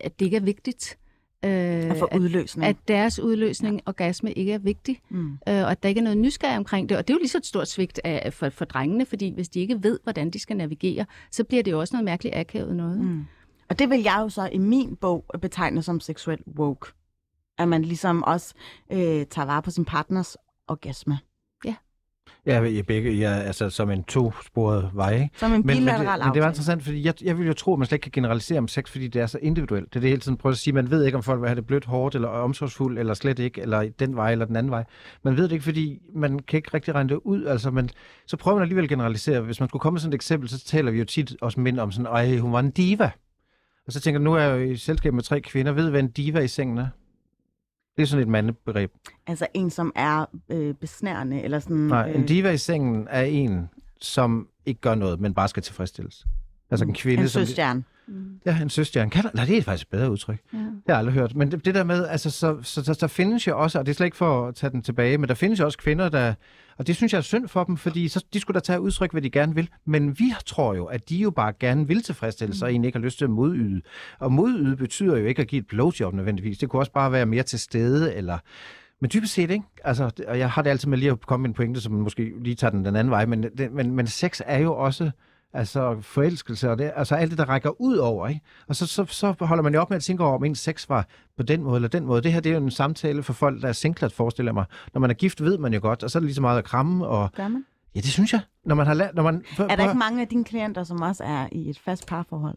[0.00, 0.98] at det ikke er vigtigt.
[1.44, 2.66] Øh, At udløsning.
[2.66, 3.82] at deres udløsning, ja.
[3.86, 5.32] orgasme, ikke er vigtig, mm.
[5.32, 6.96] øh, og at der ikke er noget nysgerrig omkring det.
[6.96, 9.48] Og det er jo lige så et stort svigt af, for, for drengene, fordi hvis
[9.48, 12.76] de ikke ved, hvordan de skal navigere, så bliver det jo også noget mærkeligt akavet
[12.76, 13.00] noget.
[13.00, 13.24] Mm.
[13.68, 16.92] Og det vil jeg jo så i min bog betegne som seksuel woke.
[17.58, 18.54] At man ligesom også
[18.92, 20.36] øh, tager vare på sin partners
[20.68, 21.18] orgasme.
[22.46, 25.30] Ja, i begge, ja, altså som en to-sporet vej, ikke?
[25.36, 27.52] Som en Men, men, det, bilateral men det var interessant, fordi jeg, jeg vil jo
[27.52, 29.88] tro, at man slet ikke kan generalisere om sex, fordi det er så individuelt.
[29.88, 31.56] Det er det hele tiden prøver at sige, man ved ikke, om folk vil have
[31.56, 34.84] det blødt, hårdt, eller omsorgsfuldt, eller slet ikke, eller den vej, eller den anden vej.
[35.22, 37.44] Man ved det ikke, fordi man kan ikke rigtig regne det ud.
[37.44, 37.90] Altså, men
[38.26, 39.40] så prøver man alligevel at generalisere.
[39.40, 41.78] Hvis man skulle komme med sådan et eksempel, så taler vi jo tit også mænd
[41.78, 43.10] om sådan, ej, hun var en diva.
[43.86, 46.00] Og så tænker jeg, nu er jeg jo i selskab med tre kvinder, ved hvad
[46.00, 46.88] en diva i sengen er?
[47.96, 48.92] Det er sådan et mandebegreb.
[49.26, 51.76] Altså en, som er øh, besnærende, eller sådan...
[51.76, 53.68] Nej, en diva i sengen er en,
[54.00, 56.26] som ikke gør noget, men bare skal tilfredsstilles.
[56.74, 57.46] Altså en kvinde, en som...
[57.46, 57.84] søstjerne.
[58.06, 58.40] Mm.
[58.46, 59.10] Ja, en søstjerne.
[59.10, 59.30] Kan der...
[59.34, 60.38] Nej, det er faktisk et bedre udtryk.
[60.52, 60.58] Ja.
[60.58, 61.36] Det har jeg aldrig hørt.
[61.36, 63.92] Men det, det der med, altså, så, så, så, der findes jo også, og det
[63.92, 66.34] er slet ikke for at tage den tilbage, men der findes jo også kvinder, der,
[66.76, 69.12] og det synes jeg er synd for dem, fordi så, de skulle da tage udtryk,
[69.12, 69.68] hvad de gerne vil.
[69.86, 72.98] Men vi tror jo, at de jo bare gerne vil tilfredsstille sig, og egentlig ikke
[72.98, 73.82] har lyst til at modyde.
[74.18, 76.58] Og modyde betyder jo ikke at give et blowjob nødvendigvis.
[76.58, 78.38] Det kunne også bare være mere til stede, eller...
[79.00, 79.64] Men dybest set, ikke?
[79.84, 82.32] Altså, og jeg har det altid med lige at komme med en pointe, som måske
[82.40, 85.10] lige tager den den anden vej, men, det, men, men sex er jo også
[85.54, 88.40] altså forelskelse, og det, altså alt det, der rækker ud over, ikke?
[88.68, 90.88] Og så, så, så holder man jo op med at tænke over, om ens sex
[90.88, 92.22] var på den måde eller den måde.
[92.22, 94.64] Det her, det er jo en samtale for folk, der er singlet, forestiller mig.
[94.94, 96.58] Når man er gift, ved man jo godt, og så er det lige så meget
[96.58, 97.64] at kramme, og Gør man?
[97.94, 98.40] ja, det synes jeg.
[98.64, 99.44] Når man har lært, når man...
[99.58, 102.56] Er der ikke mange af dine klienter, som også er i et fast parforhold?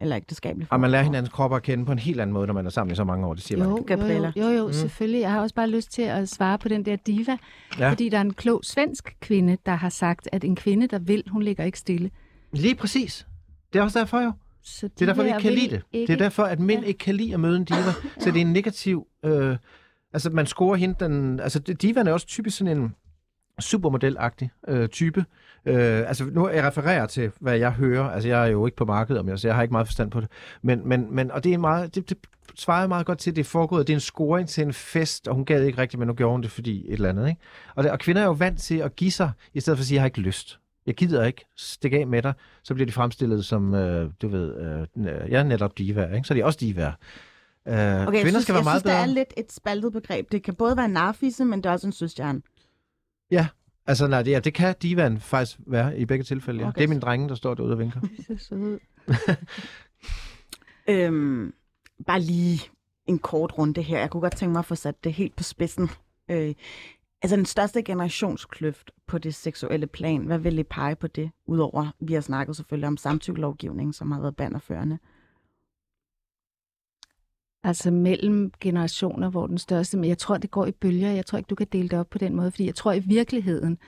[0.00, 0.80] Eller ægteskabeligt Og forhold?
[0.80, 2.92] man lærer hinandens kroppe at kende på en helt anden måde, når man er sammen
[2.92, 3.68] i så mange år, det siger man.
[3.68, 3.94] Jo, ikke.
[3.94, 5.20] jo, jo, jo, jo, selvfølgelig.
[5.20, 7.36] Jeg har også bare lyst til at svare på den der diva,
[7.78, 7.90] ja.
[7.90, 11.22] fordi der er en klog svensk kvinde, der har sagt, at en kvinde, der vil,
[11.30, 12.10] hun ligger ikke stille.
[12.52, 13.26] Lige præcis.
[13.72, 14.32] Det er også derfor jo.
[14.62, 15.82] Så Det er derfor, vi ikke kan lide det.
[15.92, 16.06] Ikke...
[16.06, 16.86] Det er derfor, at mænd Ja.
[16.86, 17.92] ikke kan lide at møde en diva.
[18.18, 19.06] Så det er en negativ...
[19.24, 19.56] Øh,
[20.12, 21.40] altså, man scorer hende den...
[21.40, 22.94] Altså, divaen er også typisk sådan en
[23.60, 25.24] supermodelagtig øh, type.
[25.66, 28.04] Øh, altså, nu jeg refererer til, hvad jeg hører.
[28.10, 30.10] Altså, jeg er jo ikke på markedet om jeg, så jeg har ikke meget forstand
[30.10, 30.28] på det.
[30.62, 31.94] Men, men, men og det er meget...
[31.94, 32.18] Det, det
[32.54, 33.86] svarer meget godt til, at det er foregået.
[33.86, 36.32] Det er en scoring til en fest, og hun gad ikke rigtigt, men nu gjorde
[36.32, 37.28] hun det, fordi et eller andet.
[37.28, 37.40] Ikke?
[37.74, 39.86] Og, det, og kvinder er jo vant til at give sig, i stedet for at
[39.86, 40.58] sige, jeg har ikke lyst.
[40.86, 42.34] Jeg gider ikke stikke af med dig.
[42.62, 46.28] Så bliver de fremstillet som, øh, du ved, øh, jeg er netop diva, ikke?
[46.28, 46.92] Så er de også divaer.
[47.68, 49.02] Øh, Okay, jeg kvinder synes, skal være jeg meget synes, der bedre.
[49.02, 50.32] er lidt et spaltet begreb.
[50.32, 52.42] Det kan både være en narfisse, men det er også en søstjerne.
[53.88, 56.60] Altså, nej, det, ja, det kan divaen faktisk være i begge tilfælde.
[56.60, 56.68] Ja.
[56.68, 56.78] Okay.
[56.78, 58.00] Det er min drenge, der står derude og vinker.
[58.16, 58.78] Det ser sød.
[60.88, 61.54] Øhm,
[62.06, 62.60] bare lige
[63.06, 63.98] en kort runde her.
[63.98, 65.88] Jeg kunne godt tænke mig at få sat det helt på spidsen.
[66.30, 66.54] Øh,
[67.22, 71.30] altså den største generationskløft på det seksuelle plan, hvad vil I pege på det?
[71.46, 74.98] Udover, vi har snakket selvfølgelig om samtykkelovgivningen, som har været banderførende.
[77.62, 81.10] Altså mellem generationer, hvor den største, men jeg tror, det går i bølger.
[81.10, 82.98] Jeg tror ikke, du kan dele det op på den måde, fordi jeg tror i
[82.98, 83.78] virkeligheden,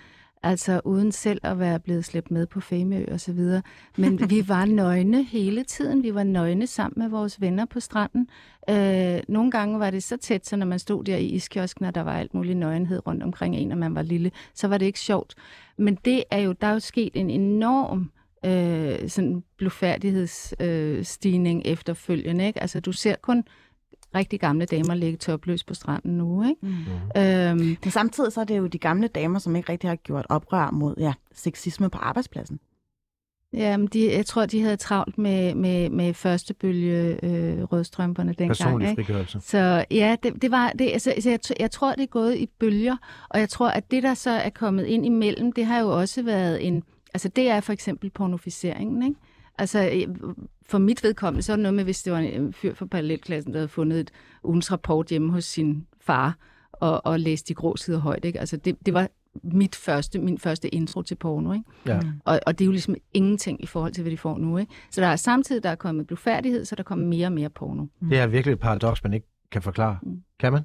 [0.42, 3.62] Altså uden selv at være blevet slæbt med på Femø og så videre.
[3.96, 6.02] Men vi var nøgne hele tiden.
[6.02, 8.28] Vi var nøgne sammen med vores venner på stranden.
[8.70, 11.94] Øh, nogle gange var det så tæt, så når man stod der i iskiosken, og
[11.94, 14.86] der var alt mulig nøgenhed rundt omkring en, og man var lille, så var det
[14.86, 15.34] ikke sjovt.
[15.78, 18.10] Men det er jo, der er jo sket en enorm
[18.44, 22.46] øh, sådan blufærdighedsstigning øh, efterfølgende.
[22.46, 22.60] Ikke?
[22.60, 23.44] Altså du ser kun
[24.14, 26.48] rigtig gamle damer ligge topløs på stranden nu.
[26.48, 26.66] Ikke?
[26.66, 27.20] Mm.
[27.22, 30.26] Øhm, Men samtidig så er det jo de gamle damer, som ikke rigtig har gjort
[30.28, 32.60] oprør mod ja, sexisme på arbejdspladsen.
[33.52, 38.48] Jamen, de, jeg tror, de havde travlt med, med, med første bølge øh, rødstrømperne dengang.
[38.48, 39.04] Personlig Ikke?
[39.04, 39.40] frigørelse.
[39.40, 42.48] Så ja, det, det var, det, altså, altså, jeg, jeg tror, det er gået i
[42.60, 42.96] bølger,
[43.28, 46.22] og jeg tror, at det, der så er kommet ind imellem, det har jo også
[46.22, 46.82] været en,
[47.14, 49.20] altså det er for eksempel pornoficeringen, ikke?
[49.58, 50.06] Altså,
[50.68, 53.52] for mit vedkommende, så er det noget med, hvis det var en fyr fra parallelklassen,
[53.52, 54.10] der havde fundet et
[54.44, 56.36] ugens rapport hjemme hos sin far,
[56.72, 58.40] og, og læst de grå sider højt, ikke?
[58.40, 59.08] Altså, det, det var
[59.42, 61.64] mit første, min første intro til porno, ikke?
[61.86, 62.00] Ja.
[62.24, 64.72] Og, og det er jo ligesom ingenting i forhold til, hvad de får nu, ikke?
[64.90, 67.86] Så der er samtidig, der er kommet blufærdighed, så der kommer mere og mere porno.
[68.10, 69.98] Det er virkelig et paradoks, man ikke kan forklare.
[70.02, 70.22] Mm.
[70.40, 70.62] Kan man?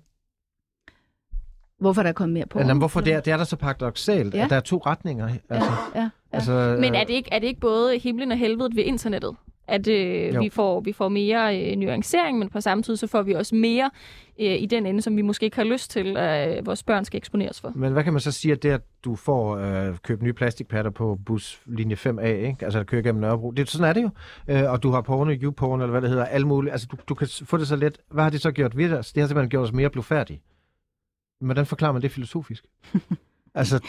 [1.80, 2.66] Hvorfor er der kommet mere porno?
[2.68, 4.44] Jamen, hvorfor det er, det er der så paradoxalt, Ja.
[4.44, 5.30] at der er to retninger.
[5.50, 6.10] Altså, Ja, ja.
[6.32, 9.36] altså, Men er det, ikke, er det ikke både himlen og helvedet ved internettet?
[9.68, 10.42] At øh, Jo.
[10.42, 13.56] vi, får, vi får mere øh, nuancering, men på samme tid så får vi også
[13.56, 13.92] mere
[14.40, 17.06] øh, i den ende, som vi måske ikke har lyst til, at øh, vores børn
[17.06, 17.72] skal eksponeres for.
[17.76, 20.92] Men hvad kan man så sige, at det, at du får øh, købt nye plastikpatter
[20.92, 22.58] på bus linje 5A, ikke?
[22.62, 24.10] altså at køre gennem Nørrebro, det, sådan er det jo.
[24.48, 26.72] Øh, og du har porno, YouPorn, eller hvad det hedder, alle mulige.
[26.72, 27.98] Altså, du, du kan få det så let.
[28.12, 29.14] Hvad har det så gjort ved os?
[29.14, 30.42] Det har simpelthen gjort os mere blufærdige.
[31.42, 32.66] Hvordan forklarer man det filosofisk?
[33.56, 33.80] altså,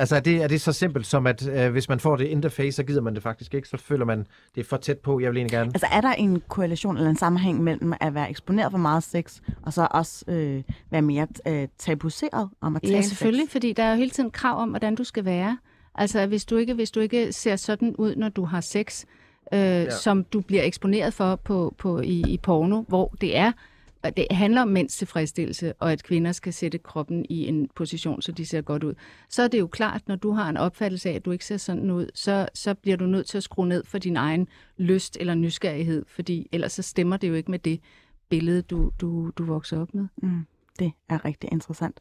[0.00, 2.72] altså er, det, er det så simpelt som, at øh, hvis man får det interface,
[2.72, 5.30] så gider man det faktisk ikke, så føler man, det er for tæt på, jeg
[5.30, 5.70] vil egentlig gerne.
[5.74, 9.40] Altså er der en korrelation eller en sammenhæng mellem at være eksponeret for meget sex,
[9.62, 13.52] og så også øh, være mere øh, tabuiseret om at tale Ja, selvfølgelig, sex?
[13.52, 15.58] fordi der er jo hele tiden krav om, hvordan du skal være.
[15.94, 19.04] Altså, hvis du ikke, hvis du ikke ser sådan ud, når du har sex,
[19.52, 19.90] øh, ja.
[19.90, 23.52] som du bliver eksponeret for på, på, i, i porno, hvor det er,
[24.02, 28.22] og det handler om mænds tilfredsstillelse, og at kvinder skal sætte kroppen i en position,
[28.22, 28.94] så de ser godt ud.
[29.28, 31.56] Så er det jo klart, når du har en opfattelse af, at du ikke ser
[31.56, 35.16] sådan ud, så, så bliver du nødt til at skrue ned for din egen lyst
[35.20, 37.80] eller nysgerrighed, fordi ellers så stemmer det jo ikke med det
[38.28, 40.06] billede, du, du, du vokser op med.
[40.16, 40.46] Mm,
[40.78, 42.00] det er rigtig interessant.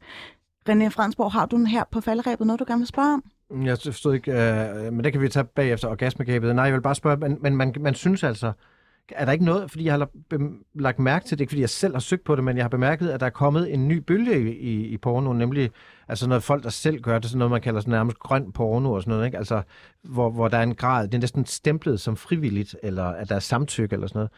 [0.70, 3.24] René Fredensborg, har du den her på falderæbet, noget du gerne vil spørge om?
[3.66, 6.56] Jeg forstod ikke, øh, men det kan vi tage bagefter orgasmegabet.
[6.56, 8.52] Nej, jeg vil bare spørge, men, men man, man synes altså,
[9.16, 10.08] er der ikke noget, fordi jeg har
[10.76, 12.70] lagt- mærke til det, ikke fordi jeg selv har søgt på det, men jeg har
[12.70, 15.72] bemærket, at der er kommet en ny bølge i, i, i porno, nemlig
[16.08, 18.92] altså noget folk, der selv gør det, sådan noget, man kalder sådan nærmest grøn porno
[18.92, 19.38] og sådan noget, ikke?
[19.38, 19.62] Altså,
[20.04, 23.36] hvor, hvor der er en grad, det er næsten stemplet som frivilligt, eller at der
[23.36, 24.32] er samtykke eller sådan noget.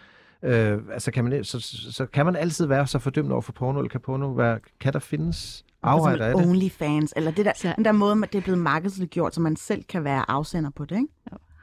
[0.74, 3.52] Øh, altså, kan man, så, så, så kan man altid være så fordømt over for
[3.52, 6.48] porno, eller kan porno være, kan der findes afretter af det?
[6.48, 9.84] OnlyFans, eller det der, den der måde, man- det er blevet markedsliggjort, så man selv
[9.84, 11.08] kan være afsender på det, ikke?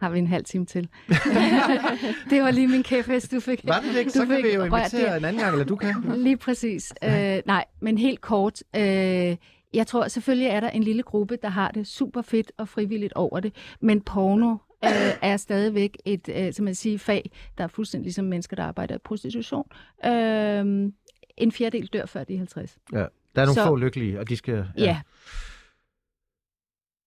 [0.01, 0.89] Har vi en halv time til.
[2.31, 3.61] det var lige min kæphest, du fik.
[3.65, 4.11] Var det det ikke?
[4.11, 5.95] Så kan vi jo invitere en anden gang, eller du kan.
[6.17, 6.95] Lige præcis.
[7.05, 8.63] Øh, nej, men helt kort.
[8.77, 9.37] Øh,
[9.75, 13.13] jeg tror selvfølgelig er der en lille gruppe, der har det super fedt og frivilligt
[13.13, 14.91] over det, men porno øh,
[15.23, 18.95] er stadigvæk et, øh, som man siger, fag, der er fuldstændig ligesom mennesker, der arbejder
[18.95, 19.65] i prostitution.
[20.05, 20.91] Øh,
[21.37, 22.79] en fjerdedel dør før de er 50.
[22.93, 22.99] Ja.
[22.99, 23.05] Der
[23.43, 24.67] er nogle Så- få lykkelige, og de skal...
[24.79, 25.01] Ja, ja.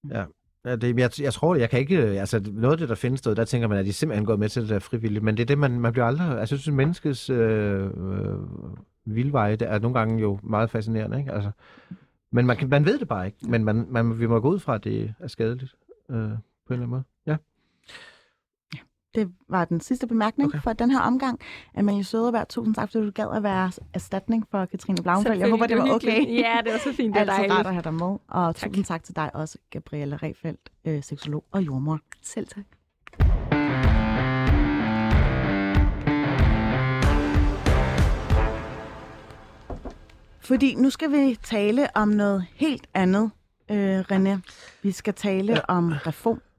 [0.09, 0.23] Ja,
[0.65, 1.97] Ja, det, jeg, jeg tror, jeg kan ikke...
[1.97, 4.35] Øh, altså, noget af det, der findes derude, der tænker man, at de simpelthen går
[4.35, 5.23] med til det der frivilligt.
[5.23, 6.39] Men det er det, man, man bliver aldrig...
[6.39, 8.39] Altså, jeg synes, menneskets øh, øh,
[9.05, 11.31] vildveje, det er nogle gange jo meget fascinerende, ikke?
[11.31, 11.51] Altså,
[12.31, 13.37] men man, kan, man ved det bare ikke.
[13.47, 15.75] Men man, man, vi må gå ud fra, at det er skadeligt
[16.09, 16.33] øh, på en
[16.69, 17.03] eller anden måde.
[19.15, 20.61] Det var den sidste bemærkning Okay.
[20.61, 21.39] for den her omgang.
[21.77, 25.39] Amalie Søderberg, tusind tak, fordi du gad at være erstatning for Katrine Blauenfeldt.
[25.39, 26.27] Jeg håber, det var okay.
[26.27, 27.15] Ja, det var så fint.
[27.15, 28.17] Det er Altid rart at have dig med.
[28.27, 28.69] Og Tak.
[28.69, 31.99] tusind tak til dig også, Gabrielle Refeldt, øh, seksolog og jordmor.
[32.23, 32.63] selv tak.
[40.39, 43.31] Fordi nu skal vi tale om noget helt andet,
[43.71, 44.39] øh, René.
[44.83, 45.59] Vi skal tale ja.
[45.67, 46.50] om Reformkommissionen.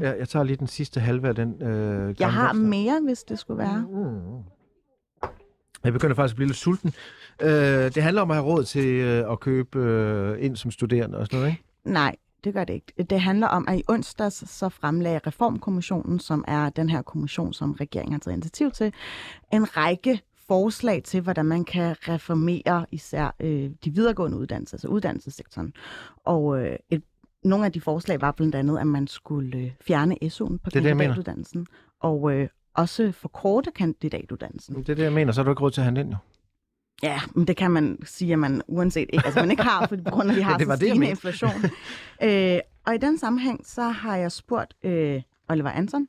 [0.00, 0.08] Ja.
[0.08, 1.62] Jeg, jeg tager lige den sidste halve af den.
[1.62, 3.86] Øh, Jeg har gamle- mere, hvis det skulle være.
[3.90, 4.42] Mm.
[5.84, 6.92] Jeg begynder faktisk at blive lidt sulten.
[7.42, 7.48] Øh,
[7.94, 11.26] det handler om at have råd til øh, at købe øh, ind som studerende og
[11.26, 11.64] sådan noget, ikke?
[11.84, 13.04] Nej, det gør det ikke.
[13.10, 17.72] Det handler om, at i onsdags så fremlagde Reformkommissionen, som er den her kommission, som
[17.72, 18.92] regeringen har taget initiativ til,
[19.52, 25.72] en række forslag til, hvordan man kan reformere især øh, de videregående uddannelser, altså uddannelsessektoren.
[26.24, 27.02] Og øh, et,
[27.46, 30.76] nogle af de forslag var blandt andet, at man skulle øh, fjerne SU'en på Det
[30.76, 31.66] er kandidatuddannelsen,
[32.00, 34.74] og øh, også forkorte kandidatuddannelsen.
[34.76, 35.32] Det er det, jeg mener.
[35.32, 36.16] Så har du ikke råd til at handle ind, jo.
[37.02, 40.10] Ja, men det kan man sige, at man uanset ikke, altså man ikke har, for
[40.10, 41.50] grund af, at vi har Ja, det så stigende inflation.
[42.22, 46.06] øh, og i den sammenhæng, så har jeg spurgt øh, Oliver Anton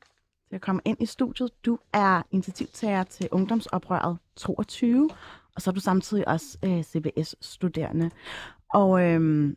[0.48, 1.50] til at komme ind i studiet.
[1.66, 5.10] Du er initiativtager til Ungdomsoprøret 22,
[5.54, 8.10] og så er du samtidig også øh, CBS-studerende.
[8.74, 9.50] Og øh,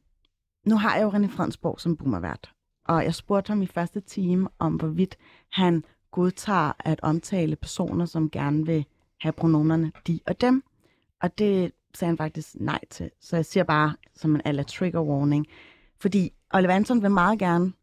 [0.65, 2.53] nu har jeg jo René Fredensborg som boomervært,
[2.85, 5.17] og jeg spurgte ham i første time om, hvorvidt
[5.51, 8.85] han godtager at omtale personer, som gerne vil
[9.21, 10.63] have pronomerne de og dem.
[11.21, 13.11] Og det sagde han faktisk nej til.
[13.21, 15.47] Så jeg siger bare som en aller trigger warning.
[15.99, 17.73] Fordi Oliver Anton vil meget gerne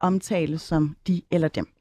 [0.00, 1.73] omtale som de eller dem.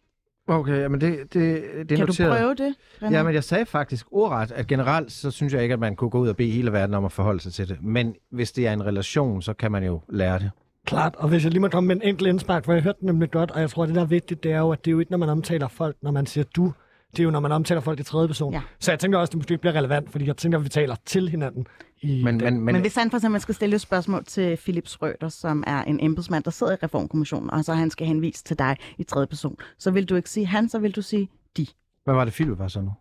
[0.48, 2.32] Okay, men det, det, det er Kan noteret.
[2.32, 3.12] du prøve det, René?
[3.12, 6.10] Ja, men jeg sagde faktisk ordret, at generelt så synes jeg ikke, at man kunne
[6.10, 7.78] gå ud og bede hele verden om at forholde sig til det.
[7.84, 10.52] Men hvis det er en relation, så kan man jo lære det.
[10.86, 13.06] Klart, og hvis jeg lige må komme med en enkelt indspark, for jeg hørte den
[13.06, 14.92] nemlig godt, og jeg tror, at det der er vigtigt, det er jo, at det
[14.92, 16.74] er jo ikke, når man omtaler folk, når man siger du,
[17.14, 18.54] det er jo, når man omtaler folk i tredje person.
[18.54, 18.62] Ja.
[18.80, 20.70] Så jeg tænker også, at det måske ikke bliver relevant, fordi jeg tænker, at vi
[20.70, 21.66] taler til hinanden.
[22.02, 22.54] I Men, den.
[22.54, 25.84] men, Men hvis han for eksempel skal stille et spørgsmål til Philip Schrøder, som er
[25.84, 29.28] en embedsmand, der sidder i Reformkommissionen, og så han skal henvise til dig i tredje
[29.28, 31.68] person, så vil du ikke sige han, så vil du sige de.
[32.04, 32.92] hvad var det, Philip var så nu?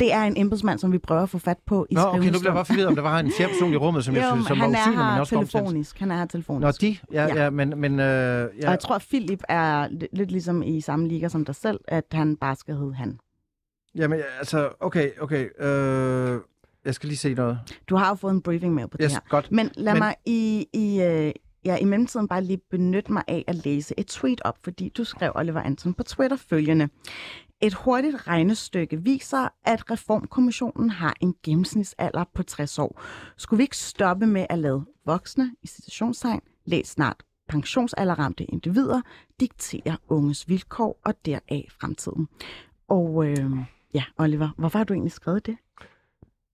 [0.00, 2.22] Det er en embedsmand, som vi prøver at få fat på i Nå, okay, nu
[2.30, 4.28] bliver jeg bare forvirret, om der var en fjerde person i rummet, som jeg Jo,
[4.34, 5.98] synes, som var han er usynlig, men også telefonisk.
[5.98, 6.82] Han er her telefonisk.
[6.82, 6.96] Nå, de?
[7.12, 7.42] Ja, Ja.
[7.44, 7.74] ja, men...
[7.80, 8.42] men øh, ja.
[8.42, 11.80] Og jeg tror, at Philip er li- lidt ligesom i samme liga som dig selv,
[11.88, 13.18] at han bare skal hedde han.
[13.98, 15.48] Jamen, altså, okay, okay.
[15.64, 16.40] Øh,
[16.84, 17.58] jeg skal lige se noget.
[17.88, 19.20] Du har jo fået en briefing med på det Yes, her.
[19.28, 19.52] godt.
[19.52, 21.32] Men lad Men- mig i, i, øh,
[21.64, 25.04] ja, i mellemtiden bare lige benytte mig af at læse et tweet op, fordi du
[25.04, 26.88] skrev, Oliver Anton, på Twitter følgende.
[27.60, 33.02] Et hurtigt regnestykke viser, at Reformkommissionen har en gennemsnitsalder på 60 år.
[33.36, 39.00] Skulle vi ikke stoppe med at lade voksne, i citationstegn, læs snart pensionsalderramte individer,
[39.40, 42.28] diktere unges vilkår og deraf fremtiden?
[42.88, 43.50] Og øh,
[43.94, 45.56] ja, Oliver, hvorfor har du egentlig skrevet det?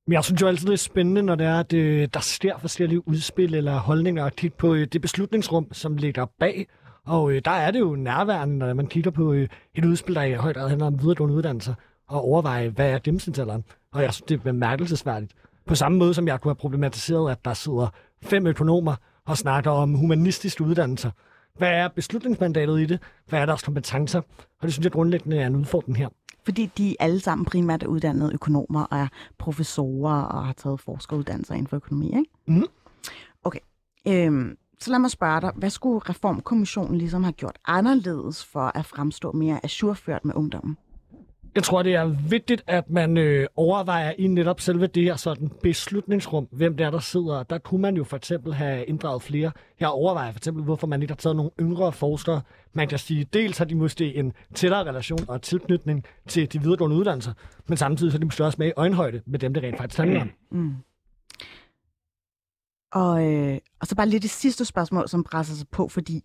[0.07, 2.59] Men jeg synes jo altid, det er spændende, når det er, at øh, der sker
[2.59, 6.66] forskellige udspil eller holdninger, og kigge på øh, det beslutningsrum, som ligger bag.
[7.07, 10.23] Og øh, der er det jo nærværende, når man kigger på øh, et udspil, der
[10.23, 11.75] i høj grad handler om videregående uddannelser,
[12.09, 13.64] og overveje, hvad er gennemsnitsalderen.
[13.92, 15.33] Og jeg synes, det er bemærkelsesværdigt.
[15.66, 17.88] På samme måde, som jeg kunne have problematiseret, at der sidder
[18.23, 18.94] fem økonomer
[19.27, 21.11] og snakker om humanistiske uddannelser.
[21.59, 23.01] Hvad er beslutningsmandatet i det?
[23.29, 24.18] Hvad er deres kompetencer?
[24.61, 26.09] Og det synes jeg grundlæggende er en udfordring her.
[26.44, 31.54] Fordi de alle sammen primært er uddannede økonomer og er professorer og har taget forskeruddannelser
[31.54, 32.30] inden for økonomi, ikke?
[32.46, 32.66] Mhm.
[33.44, 33.61] Okay.
[34.09, 38.87] Øhm, så lad mig spørge dig, hvad skulle Reformkommissionen ligesom have gjort anderledes for at
[38.87, 40.76] fremstå mere ajourført med ungdommen?
[41.55, 45.51] Jeg tror, det er vigtigt, at man øh, overvejer i netop selve det her sådan
[45.62, 47.43] beslutningsrum, hvem det er, der sidder.
[47.43, 49.53] Der kunne man jo for eksempel have inddraget flere.
[49.81, 52.43] Jeg overvejer for eksempel, hvorfor man ikke har taget nogle yngre forskere.
[52.73, 56.97] Man kan sige, dels har de måske en tættere relation og tilknytning til de videregående
[56.97, 57.33] uddannelser,
[57.67, 59.99] men samtidig så er de måske også med i øjenhøjde med dem, det rent faktisk
[59.99, 60.31] handler om.
[60.51, 60.59] Mm.
[60.59, 60.75] mm.
[62.93, 66.23] Og, øh, og så bare lidt det sidste spørgsmål, som presser sig på, fordi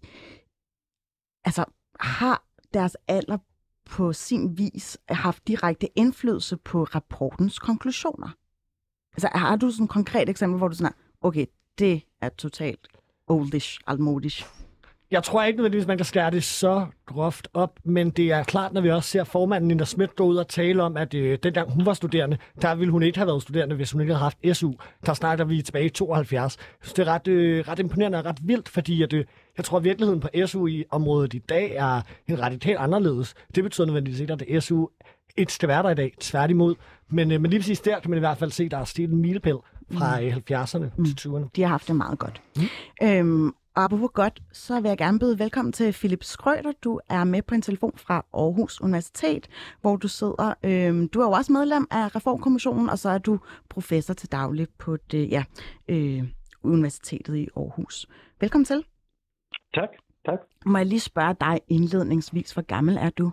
[1.45, 1.65] altså,
[1.99, 3.37] har deres alder
[3.89, 8.29] på sin vis haft direkte indflydelse på rapportens konklusioner?
[9.13, 11.45] Altså, har du sådan et konkret eksempel, hvor du sådan er, okay,
[11.79, 12.87] det er totalt
[13.27, 14.45] oldish, altmodish.
[15.11, 18.73] Jeg tror ikke nødvendigvis, man kan skære det så groft op, men det er klart,
[18.73, 21.71] når vi også ser formanden Nina Schmidt gå ud og tale om, at øh, dengang
[21.71, 24.57] hun var studerende, der ville hun ikke have været studerende, hvis hun ikke havde haft
[24.57, 24.71] SU.
[25.05, 26.57] Der snakker vi tilbage i 72.
[26.57, 29.25] Jeg synes, det er ret, øh, ret imponerende og ret vildt, fordi at, øh,
[29.59, 33.33] jeg tror, at virkeligheden på SU-området i dag er en radikalt anderledes.
[33.55, 34.87] Det betyder nødvendigvis ikke, at SU
[35.37, 36.75] ikke skal være der i dag, tværtimod.
[37.09, 38.85] Men, øh, men lige præcis der kan man i hvert fald se, at der er
[38.85, 39.55] stillet en milepæl
[39.91, 41.49] fra øh, 70'erne til 20'erne.
[41.55, 42.41] De har haft det meget godt.
[42.55, 42.63] Mm.
[43.03, 46.71] Øhm, og apropos godt, så vil jeg gerne byde velkommen til Philip Skrøder.
[46.83, 49.47] Du er med på en telefon fra Aarhus Universitet,
[49.81, 50.53] hvor du sidder.
[50.63, 54.67] Øhm, du er jo også medlem af Reformkommissionen, og så er du professor til daglig
[54.77, 55.43] på det, ja,
[55.87, 56.23] øh,
[56.63, 58.07] Universitetet i Aarhus.
[58.41, 58.83] Velkommen til.
[59.73, 59.89] Tak,
[60.25, 60.39] tak.
[60.65, 63.31] Må jeg lige spørge dig indledningsvis, hvor gammel er du?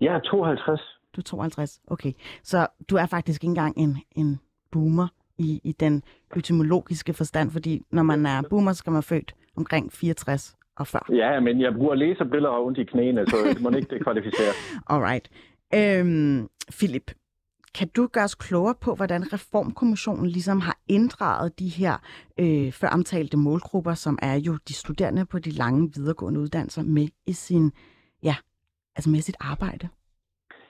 [0.00, 0.80] Jeg er 52.
[1.16, 2.12] Du er 52, okay.
[2.42, 4.40] Så du er faktisk ikke engang en, en
[4.72, 6.02] boomer i, i den
[6.36, 11.06] etymologiske forstand, fordi når man er boomer, så skal man født omkring 64 og før.
[11.12, 14.52] Ja, men jeg bruger laserbriller og ondt i knæene, så må ikke det kvalificere.
[14.92, 15.28] Alright.
[15.74, 17.10] Øhm, Philip,
[17.78, 21.94] kan du gøre os klogere på, hvordan Reformkommissionen ligesom har inddraget de her
[22.42, 27.08] øh, før omtalte målgrupper, som er jo de studerende på de lange videregående uddannelser, med
[27.26, 27.72] i sin,
[28.22, 28.34] ja,
[28.96, 29.88] altså med sit arbejde?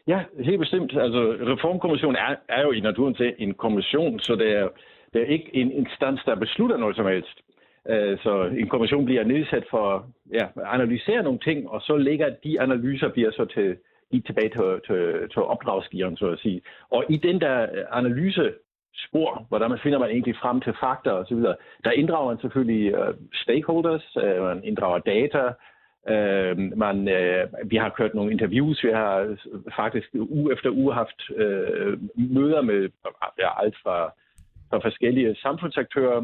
[0.07, 0.93] Ja, helt bestemt.
[1.05, 1.21] Altså,
[1.53, 4.69] Reformkommissionen er, er jo i naturen til en kommission, så det er,
[5.12, 7.38] det er ikke en instans, der beslutter noget som helst.
[7.88, 12.29] Øh, så en kommission bliver nedsat for ja, at analysere nogle ting, og så ligger
[12.45, 13.77] de analyser bliver så til,
[14.14, 15.00] lige tilbage til, til,
[15.33, 16.61] til opdragsgiveren, så at sige.
[16.90, 17.57] Og i den der
[18.00, 18.46] analyse
[19.07, 19.46] spor.
[19.48, 21.42] Hvordan finder man egentlig frem til fakta osv.
[21.87, 25.44] Der inddrager man selvfølgelig uh, stakeholders, uh, man inddrager data,
[26.14, 29.37] Uh, man, uh, vi har kørt nogle interviews, vi har
[29.77, 31.92] faktisk uge efter uge haft uh,
[32.37, 32.88] møder med
[33.38, 33.96] ja, alt fra,
[34.71, 36.21] fra forskellige samfundsaktører.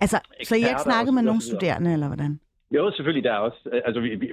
[0.00, 2.40] Altså, så I ikke snakket med nogle studerende, eller hvordan?
[2.70, 3.24] Jo, selvfølgelig.
[3.24, 4.28] Der er også, altså, vi, vi,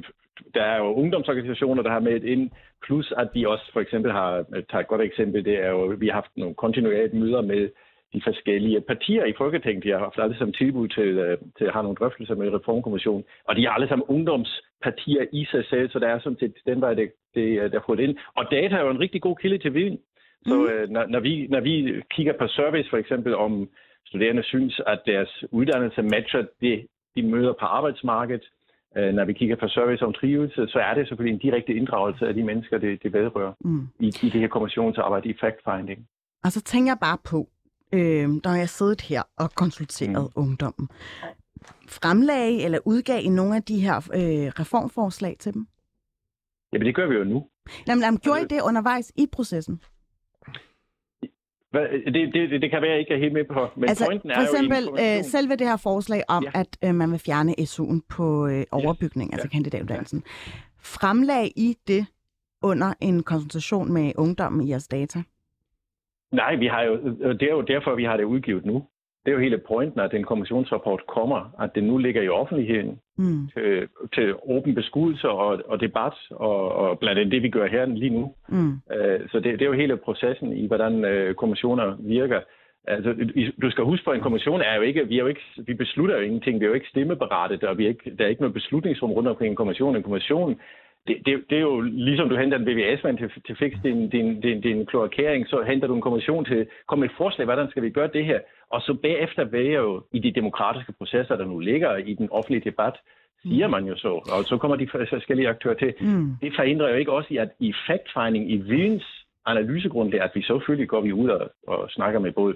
[0.54, 2.50] der er jo ungdomsorganisationer, der har med ind,
[2.86, 6.08] plus at vi også for eksempel har, tager et godt eksempel, det er jo, vi
[6.08, 7.70] har haft nogle kontinuerlige møder med
[8.14, 9.84] de forskellige partier i Folketinget.
[9.84, 13.24] De har haft alle sammen tilbud til, øh, til at have nogle drøftelser med Reformkommissionen.
[13.48, 16.82] Og de har alle sammen ungdomspartier i sig selv, så der er sådan set den
[16.82, 18.18] vej, det, det, der får ind.
[18.36, 20.00] Og data er jo en rigtig god kilde til viden.
[20.46, 20.68] Så mm.
[20.74, 23.70] øh, når, når, vi, når vi kigger på service for eksempel, om
[24.06, 28.57] studerende synes, at deres uddannelse matcher det, de møder på arbejdsmarkedet, øh,
[28.96, 32.34] når vi kigger på service om trivelse, så er det selvfølgelig en direkte inddragelse af
[32.34, 33.88] de mennesker, det, det vedrører mm.
[34.00, 36.08] i, i det her kommissionsarbejde i fact-finding.
[36.44, 37.50] Og så tænker jeg bare på,
[37.94, 40.42] øh, når jeg siddet her og konsulteret mm.
[40.44, 40.90] ungdommen,
[41.88, 45.68] fremlagde eller udgav I nogle af de her øh, reformforslag til dem?
[46.74, 47.48] Jamen, det gør vi jo nu.
[47.88, 49.82] Jamen, jamen gjorde I det undervejs i processen?
[52.05, 53.67] Det, det, det kan være, jeg ikke er helt med på.
[53.75, 56.59] Men altså, pointen er for eksempel jo øh, selve det her forslag om, ja.
[56.59, 59.55] at øh, man vil fjerne SU'en på øh, overbygning, altså ja.
[59.55, 60.23] kandidatuddannelsen.
[60.25, 60.32] Ja.
[60.80, 62.05] Fremlag I det
[62.63, 65.19] under en konsultation med ungdommen i jeres data?
[66.32, 66.93] Nej, vi har jo,
[67.34, 68.84] det er jo derfor, vi har det udgivet nu.
[69.25, 72.99] Det er jo hele pointen, at den kommissionsrapport kommer, at det nu ligger i offentligheden
[73.18, 73.47] mm.
[73.53, 77.86] til, til åben beskuelse og, og debat, og, og blandt andet det, vi gør her
[77.86, 78.34] lige nu.
[78.49, 78.72] Mm.
[78.72, 82.41] Uh, så det, det er jo hele processen i, hvordan uh, kommissioner virker.
[82.88, 83.15] Altså,
[83.61, 85.74] du skal huske på, at en kommission er jo ikke, vi, er jo ikke, vi
[85.74, 88.41] beslutter jo ingenting, vi er jo ikke stemmeberettet, og vi er ikke, der er ikke
[88.41, 89.95] noget beslutningsrum rundt omkring en kommission.
[89.95, 90.59] En kommission
[91.07, 94.41] det, det, det er jo ligesom du henter en BVS-mand til, til fix din, din,
[94.41, 97.84] din, din kloakering, så henter du en kommission til, kom med et forslag, hvordan skal
[97.84, 98.39] vi gøre det her?
[98.70, 102.70] Og så bagefter vælger jo i de demokratiske processer, der nu ligger i den offentlige
[102.70, 102.93] debat,
[103.41, 105.93] siger man jo så, og så kommer de forskellige aktører til.
[105.99, 106.32] Mm.
[106.41, 110.89] Det forhindrer jo ikke også i, at i fact-finding, i videns analysegrundlag, at vi selvfølgelig
[110.89, 112.55] går vi ud og, og snakker med både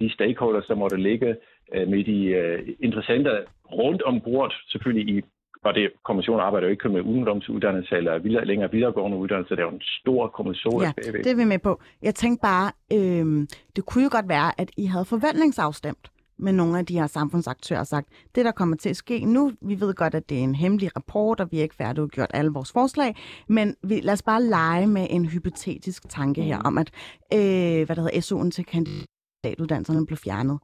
[0.00, 1.36] de stakeholders, der måtte ligge,
[1.74, 3.42] øh, med de uh, interessenter
[3.72, 5.22] rundt om bordet, selvfølgelig i
[5.66, 9.56] og det kommissionen arbejder jo ikke kun med ungdomsuddannelse eller videre, længere videregående uddannelse.
[9.56, 10.82] Det er jo en stor kommission.
[10.82, 11.80] Ja, det er vi med på.
[12.02, 13.46] Jeg tænkte bare, øh,
[13.76, 17.80] det kunne jo godt være, at I havde forventningsafstemt med nogle af de her samfundsaktører
[17.80, 20.42] og sagt, det der kommer til at ske nu, vi ved godt, at det er
[20.42, 23.16] en hemmelig rapport, og vi har ikke færdiggjort alle vores forslag,
[23.48, 26.66] men vi, lad os bare lege med en hypotetisk tanke her mm.
[26.66, 26.90] om, at
[27.34, 30.58] øh, hvad der hedder, SU'en til kandidatuddannelserne blev fjernet.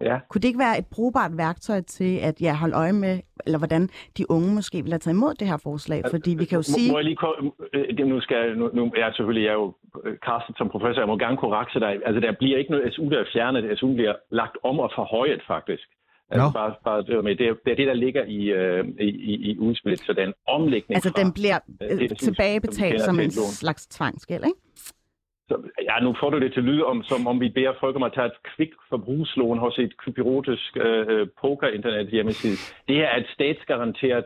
[0.00, 0.18] Ja.
[0.28, 3.88] Kunne det ikke være et brugbart værktøj til at ja, holde øje med, eller hvordan
[4.18, 6.02] de unge måske vil have taget imod det her forslag?
[6.10, 6.92] Fordi vi kan jo sige...
[6.92, 7.18] Må jeg lige
[7.72, 9.74] øh, nu skal jeg, nu, nu er selvfølgelig jeg er jo
[10.28, 11.92] kastet øh, som professor, jeg må gerne korrekse dig.
[12.06, 13.78] Altså, der bliver ikke noget SU, der er fjernet.
[13.78, 15.88] SU bliver lagt om og forhøjet, faktisk.
[16.30, 16.52] Altså, no.
[16.52, 17.36] bare, bare det, med.
[17.36, 20.94] Det, er, det er det, der ligger i, øh, i, i udspillet, så den omlægning
[20.96, 24.58] Altså, fra, den bliver øh, tilbagebetalt som, som en slags tvangsgæld, ikke?
[25.48, 25.54] Så,
[25.88, 28.12] ja, nu får du det til lyd om, som om vi beder folk om at
[28.14, 32.56] tage et kvik forbrugslån hos et kyberotisk øh, poker-internet hjemmeside.
[32.88, 34.24] Det her er et statsgaranteret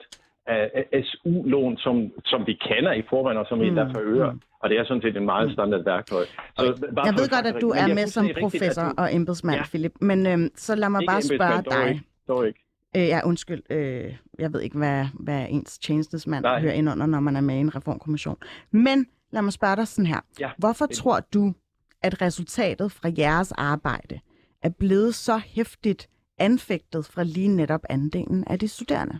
[0.50, 3.74] øh, SU-lån, som, som vi kender i forvejen, og som mm.
[3.74, 4.34] derfor øger.
[4.60, 5.52] Og det er sådan set en meget mm.
[5.52, 6.24] standard værktøj.
[6.58, 6.64] Så,
[7.08, 9.02] jeg ved godt, at du er med som professor rigtigt, du...
[9.02, 9.64] og embedsmand, ja.
[9.64, 11.88] Philip, men øh, så lad mig bare spørge dig.
[11.88, 12.02] Ikke.
[12.28, 12.60] Dog ikke.
[12.96, 13.62] Øh, ja, undskyld.
[13.70, 17.54] Øh, jeg ved ikke, hvad, hvad ens tjenestesmand hører ind under, når man er med
[17.54, 18.36] i en reformkommission.
[18.70, 20.20] Men Lad mig spørge dig sådan her.
[20.41, 20.97] Ja, Hvorfor det.
[20.97, 21.55] tror du,
[22.03, 24.20] at resultatet fra jeres arbejde
[24.62, 26.09] er blevet så hæftigt
[26.39, 29.18] anfægtet fra lige netop andelen af de studerende?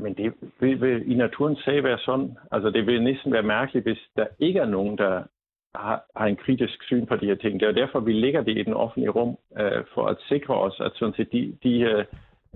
[0.00, 2.36] Men det vil, vil i naturens sag være sådan.
[2.52, 5.22] Altså det vil næsten være mærkeligt, hvis der ikke er nogen, der
[5.74, 7.60] har, har en kritisk syn på de her ting.
[7.60, 10.80] Det er derfor, vi ligger det i den offentlige rum, øh, for at sikre os,
[10.80, 11.80] at sådan set de, de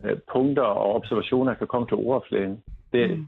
[0.05, 2.63] øh, punkter og observationer kan komme til overfladen.
[2.93, 3.27] Det, mm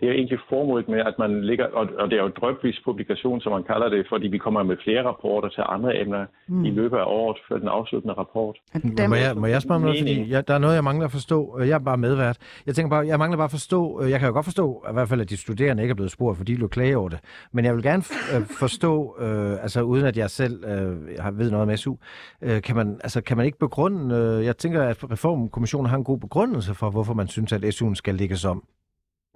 [0.00, 3.52] det er egentlig formålet med, at man ligger, og, det er jo drøbvis publikation, som
[3.52, 6.64] man kalder det, fordi vi kommer med flere rapporter til andre emner mm.
[6.64, 8.56] i løbet af året for den afsluttende rapport.
[8.98, 9.10] Dem...
[9.10, 11.60] Må, jeg, må jeg spørge noget, fordi jeg, der er noget, jeg mangler at forstå.
[11.60, 12.38] Jeg er bare medvært.
[12.66, 14.90] Jeg tænker bare, jeg mangler bare at forstå, øh, jeg kan jo godt forstå, at
[14.90, 17.18] i hvert fald, at de studerende ikke er blevet spurgt, fordi du klager over det.
[17.52, 18.02] Men jeg vil gerne
[18.34, 21.96] øh, forstå, øh, altså uden at jeg selv øh, har ved noget med SU,
[22.42, 26.04] øh, kan, man, altså, kan man ikke begrunde, øh, jeg tænker, at Reformkommissionen har en
[26.04, 28.64] god begrundelse for, hvorfor man synes, at SU'en skal lægges om.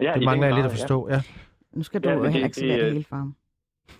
[0.03, 1.15] Ja, det mangler jeg lidt at forstå, ja.
[1.15, 1.21] ja.
[1.73, 3.33] Nu skal du ja, heller ikke servere det, det hele for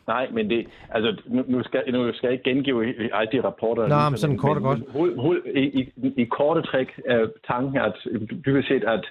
[0.07, 3.89] Nej, men det, altså, nu, nu, skal, nu skal jeg ikke gengive alle de rapporter.
[3.89, 4.81] Nå, men sådan kort og godt.
[4.89, 7.95] Hold, hold, i, i, I korte træk er tanken, at
[8.47, 9.05] du set, at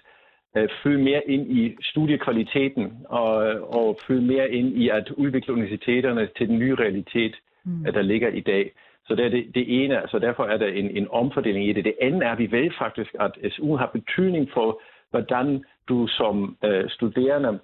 [0.83, 3.33] følge mere ind i studiekvaliteten og,
[3.77, 7.35] og følge mere ind i at udvikle universiteterne til den nye realitet,
[7.65, 7.83] mm.
[7.93, 8.71] der ligger i dag.
[9.05, 11.85] Så det er det, det ene, altså derfor er der en, en omfordeling i det.
[11.85, 14.81] Det andet er, at vi ved faktisk, at SU har betydning for,
[15.11, 17.59] hvordan du som øh, studerende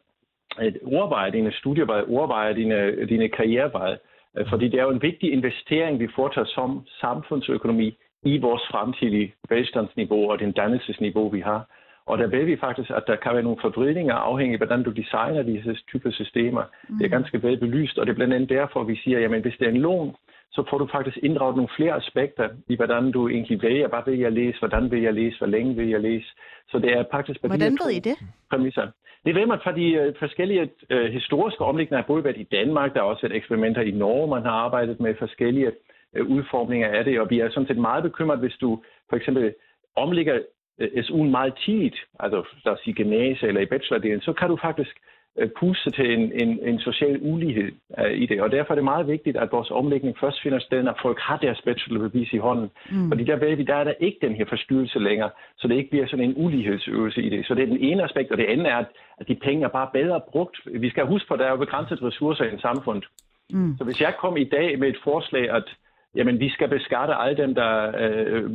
[0.62, 3.98] øh, overvejer dine studievej, overvejer dine, dine karrierevej.
[4.38, 9.34] Øh, fordi det er jo en vigtig investering, vi foretager som samfundsøkonomi i vores fremtidige
[9.50, 11.68] velstandsniveau og den dannelsesniveau, vi har.
[12.06, 14.92] Og der ved vi faktisk, at der kan være nogle forvridninger afhængig af, hvordan du
[14.92, 16.64] designer disse typer systemer.
[16.90, 16.98] Mm.
[16.98, 19.56] Det er ganske vel belyst, og det er blandt andet derfor, vi siger, jamen hvis
[19.60, 20.16] det er en lån,
[20.56, 24.20] så får du faktisk inddraget nogle flere aspekter i, hvordan du egentlig vælger, hvad vil
[24.20, 26.28] jeg læse, hvordan vil jeg læse, hvor længe vil jeg læse.
[26.70, 27.40] Så det er faktisk...
[27.42, 28.18] Hvordan ved I det?
[28.50, 28.88] Præmisser.
[29.26, 33.00] Det ved man fra de uh, forskellige uh, historiske omlægninger, både været i Danmark, der
[33.00, 35.72] er også et eksperimenter i Norge, man har arbejdet med forskellige
[36.20, 39.54] uh, udformninger af det, og vi er sådan set meget bekymret, hvis du for eksempel
[39.96, 40.40] omlægger
[40.82, 44.58] uh, SU'en meget tidligt, altså lad os sige gymnasie eller i bachelordelen, så kan du
[44.62, 45.15] faktisk Øh,
[45.60, 48.42] puste til en, en, en social ulighed uh, i det.
[48.42, 51.38] Og derfor er det meget vigtigt, at vores omlægning først finder sted, når folk har
[51.38, 52.70] deres bachelorbevis i hånden.
[52.92, 53.10] Mm.
[53.10, 56.08] Fordi der vi, der er der ikke den her forstyrrelse længere, så det ikke bliver
[56.08, 57.46] sådan en ulighedsøvelse i det.
[57.48, 58.84] Så det er den ene aspekt, og det andet er,
[59.18, 60.58] at de penge er bare bedre brugt.
[60.66, 63.04] Vi skal huske på, at der er jo begrænset ressourcer i en samfund.
[63.50, 63.78] Mm.
[63.78, 65.68] Så hvis jeg kom i dag med et forslag, at
[66.16, 67.72] jamen vi skal beskatte alle dem, der,
[68.04, 68.50] øh,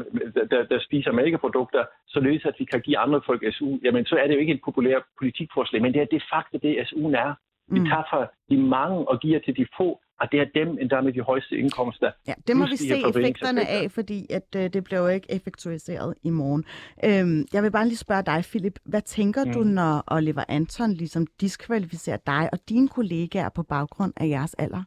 [0.50, 4.26] der, der spiser mælkeprodukter, således at vi kan give andre folk SU, jamen så er
[4.26, 7.34] det jo ikke et populært politikforslag, men det er de facto det, SU'en er.
[7.72, 7.86] Vi mm.
[7.86, 11.12] tager fra de mange og giver til de få, og det er dem, der med
[11.12, 12.10] de højeste indkomster.
[12.28, 16.14] Ja, det må vi se effekterne af, fordi at, øh, det bliver jo ikke effektualiseret
[16.22, 16.64] i morgen.
[17.04, 18.78] Øhm, jeg vil bare lige spørge dig, Philip.
[18.84, 19.52] Hvad tænker mm.
[19.52, 24.82] du, når Oliver Anton ligesom diskvalificerer dig og dine kollegaer på baggrund af jeres alder?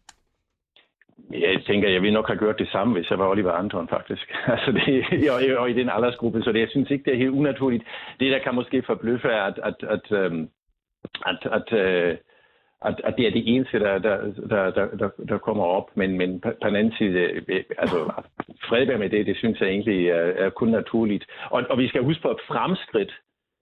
[1.32, 4.34] Jeg tænker, jeg ville nok have gjort det samme, hvis jeg var Oliver Anton, faktisk.
[4.53, 7.39] Altså det, og, og i den aldersgruppe, så det, jeg synes ikke, det er helt
[7.39, 7.84] unaturligt.
[8.20, 10.49] Det, der kan måske forbløffe, er, at, at, at, øhm,
[11.26, 12.18] at, at, at,
[12.86, 14.18] at, at det er det eneste, der, der,
[14.49, 15.97] der, der, der kommer op.
[15.97, 17.97] Men, men på, den anden side, øh, øh, altså
[18.68, 21.26] fred med det, det synes jeg egentlig er, er kun naturligt.
[21.49, 23.14] Og, og vi skal huske på, at fremskridt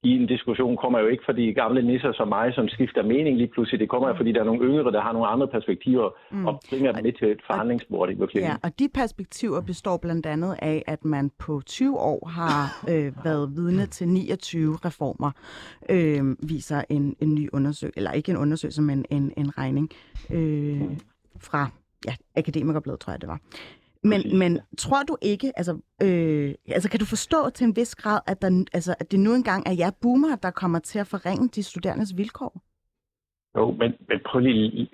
[0.03, 3.47] i en diskussion kommer jo ikke fordi gamle nisser som mig, som skifter mening lige
[3.47, 3.79] pludselig.
[3.79, 6.47] Det kommer jo fordi, der er nogle yngre, der har nogle andre perspektiver mm.
[6.47, 8.57] og bringer dem med til et forhandlingsbord i virkeligheden.
[8.63, 13.25] Ja, og de perspektiver består blandt andet af, at man på 20 år har øh,
[13.25, 15.31] været vidne til 29 reformer,
[15.89, 19.89] øh, viser en, en ny undersøgelse, eller ikke en undersøgelse, men en, en regning
[20.29, 20.81] øh,
[21.39, 21.69] fra
[22.07, 23.39] ja, Akademikerbladet, tror jeg det var.
[24.03, 25.73] Men, men tror du ikke, altså,
[26.03, 29.33] øh, altså kan du forstå til en vis grad, at, der, altså, at det nu
[29.33, 32.53] engang er jer boomer, der kommer til at forringe de studerendes vilkår?
[33.57, 34.89] Jo, men, men prøv lige,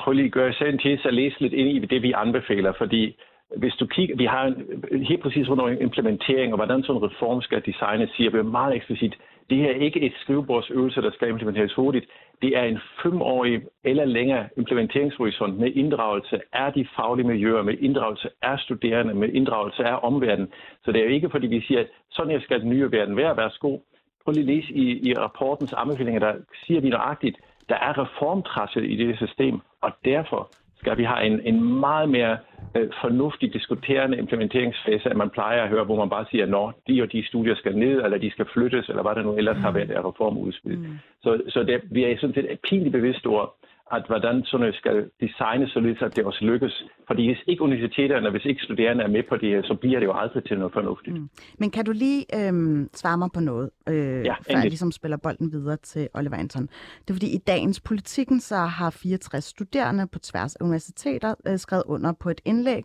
[0.00, 2.72] prøv lige at gøre selv en til at læse lidt ind i det, vi anbefaler,
[2.78, 3.16] fordi
[3.56, 4.44] hvis du kigger, vi har
[4.92, 8.76] en, helt præcis under implementering, og hvordan sådan en reform skal designes, siger vi meget
[8.76, 9.14] eksplicit,
[9.50, 12.06] det her er ikke et skrivebordsøvelse, der skal implementeres hurtigt.
[12.42, 18.28] Det er en femårig eller længere implementeringshorisont med inddragelse af de faglige miljøer, med inddragelse
[18.42, 20.52] af studerende, med inddragelse af omverdenen.
[20.84, 23.16] Så det er jo ikke, fordi vi siger, at sådan her skal den nye verden
[23.16, 23.36] være.
[23.36, 23.78] Værsgo.
[24.24, 26.34] Prøv lige at læse i, i rapportens anbefalinger, der
[26.66, 27.36] siger vi nøjagtigt,
[27.68, 32.38] der er reformtræsset i det system, og derfor skal vi have en, en meget mere
[32.76, 37.02] øh, fornuftig diskuterende implementeringsfase, end man plejer at høre, hvor man bare siger, at de
[37.02, 39.70] og de studier skal ned, eller de skal flyttes, eller hvad det nu ellers har
[39.70, 39.76] mm.
[39.76, 40.78] været af reformudspil.
[40.78, 40.98] Mm.
[41.22, 43.54] Så, så det, vi er sådan set pinligt bevidst over,
[43.92, 46.84] at hvordan sådan noget skal designes, således at det også lykkes.
[47.06, 50.06] Fordi hvis ikke universiteterne, hvis ikke studerende er med på det her, så bliver det
[50.06, 51.16] jo aldrig til noget fornuftigt.
[51.16, 51.30] Mm.
[51.58, 55.16] Men kan du lige øhm, svare mig på noget, øh, ja, før jeg ligesom spiller
[55.16, 56.62] bolden videre til Oliver Anton?
[57.02, 61.58] Det er fordi i dagens politikken, så har 64 studerende på tværs af universiteter øh,
[61.58, 62.82] skrevet under på et indlæg,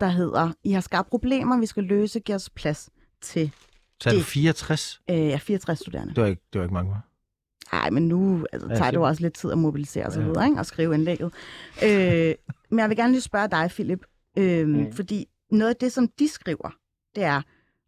[0.00, 2.90] der hedder, I har skabt problemer, vi skal løse, giv os plads
[3.20, 3.52] til
[4.00, 5.00] så er det 64?
[5.10, 6.14] Øh, ja, 64 studerende.
[6.14, 7.07] Det var ikke, det var ikke mange, var?
[7.72, 10.46] Nej, men nu altså, tager det jo også lidt tid at mobilisere og så videre,
[10.46, 10.58] ikke?
[10.58, 11.32] og skrive indlægget.
[11.84, 12.34] Øh,
[12.70, 14.06] men jeg vil gerne lige spørge dig, Philip,
[14.38, 14.92] øh, mm.
[14.92, 16.70] fordi noget af det, som de skriver,
[17.14, 17.42] det er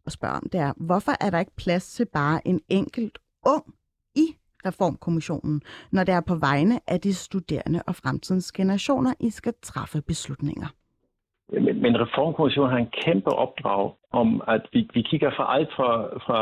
[0.05, 3.63] at spørge om, det er, hvorfor er der ikke plads til bare en enkelt ung
[4.15, 5.61] i Reformkommissionen,
[5.91, 10.67] når det er på vegne af de studerende og fremtidens generationer, I skal træffe beslutninger?
[11.51, 15.89] Men, men Reformkommissionen har en kæmpe opdrag om, at vi, vi kigger fra alt fra,
[16.25, 16.39] fra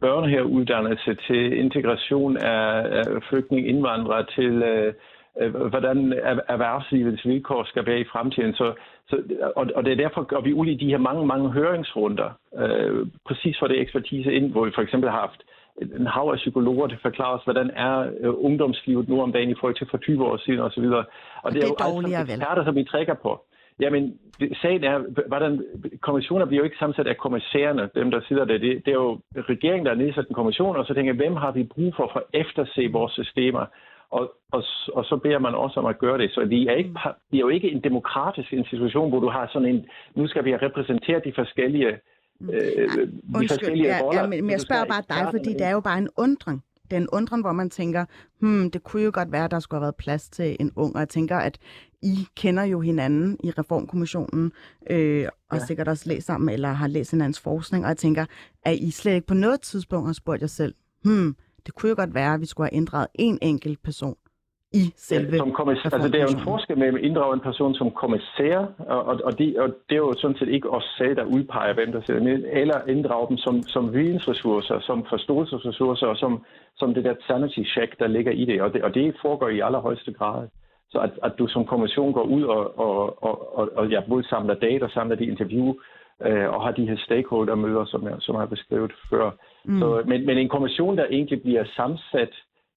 [0.00, 4.94] børnehereuddannelse til integration af, af flygtninge indvandrere til øh,
[5.40, 6.12] øh, hvordan
[6.48, 8.54] erhvervslivets vilkår skal være i fremtiden.
[8.54, 8.72] Så,
[9.08, 9.16] så,
[9.56, 13.06] og, og det er derfor går vi ud i de her mange, mange høringsrunder, øh,
[13.26, 15.42] præcis for det ekspertise ind, hvor vi for eksempel har haft
[16.00, 19.54] en hav af psykologer, der forklarer os, hvordan er øh, ungdomslivet nu om dagen i
[19.60, 20.84] forhold til for 20 år siden osv.
[20.84, 21.04] Og,
[21.42, 23.44] og det, det er jo alt eksperter, som vi trækker på.
[23.80, 24.18] Jamen,
[24.62, 25.64] sagen er, hvordan
[26.00, 28.58] kommissioner bliver jo ikke sammensat af kommissærerne, dem der sidder der.
[28.58, 31.52] Det, det er jo regeringen, der har nedsat en kommission, og så tænker hvem har
[31.52, 33.66] vi brug for for at efterse vores systemer?
[34.10, 34.62] Og, og,
[34.92, 36.30] og så beder man også om at gøre det.
[36.30, 36.94] Så vi er, ikke,
[37.30, 40.56] vi er jo ikke en demokratisk institution, hvor du har sådan en, nu skal vi
[40.56, 41.88] repræsentere de forskellige
[42.40, 44.20] øh, de Undskyld, forskellige ja, roller.
[44.20, 46.62] ja, men, jeg spørger bare dig, fordi det er jo bare en undring.
[46.90, 48.04] Det er en undren, hvor man tænker,
[48.40, 50.94] hmm, det kunne jo godt være, at der skulle have været plads til en ung,
[50.94, 51.58] og jeg tænker, at
[52.02, 54.52] I kender jo hinanden i Reformkommissionen,
[54.90, 55.66] øh, og Ja.
[55.66, 58.26] sikkert også læst sammen, eller har læst hinandens forskning, og jeg tænker,
[58.62, 60.74] at I slet ikke på noget tidspunkt har spurgt jer selv,
[61.04, 61.36] hmm,
[61.66, 64.16] det kunne jo godt være, at vi skulle have inddraget en enkelt person
[64.72, 67.74] i selve som kommissær, altså det er jo en forskel mellem at inddrage en person
[67.74, 71.16] som kommissær, og, og, og, de, og det er jo sådan set ikke os selv,
[71.16, 76.16] der udpeger, hvem der sidder med, eller inddrage dem som, som vidensressourcer, som forståelsesressourcer, og
[76.16, 76.44] som,
[76.76, 78.62] som det der sanity check, der ligger i det.
[78.62, 80.48] Og det, og det foregår i allerhøjeste grad.
[80.90, 84.28] Så at, at du som kommission går ud og, og, og, og, og ja, både
[84.28, 85.74] samler data, samler de interview,
[86.26, 89.30] øh, og har de her stakeholder-møder, som jeg, som jeg har beskrevet før.
[89.64, 89.78] Mm.
[89.78, 92.32] Så, men, men en kommission, der egentlig bliver sammensat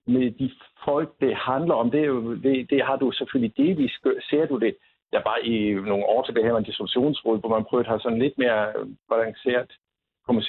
[0.08, 0.52] med de
[0.86, 3.92] folk, det handler om, det, er jo, det, det har du selvfølgelig delvis,
[4.30, 4.76] ser du det,
[5.12, 8.00] der bare i nogle år tilbage her var en distributionsråd, hvor man prøvede at have
[8.00, 8.74] sådan lidt mere
[9.10, 9.72] balanceret.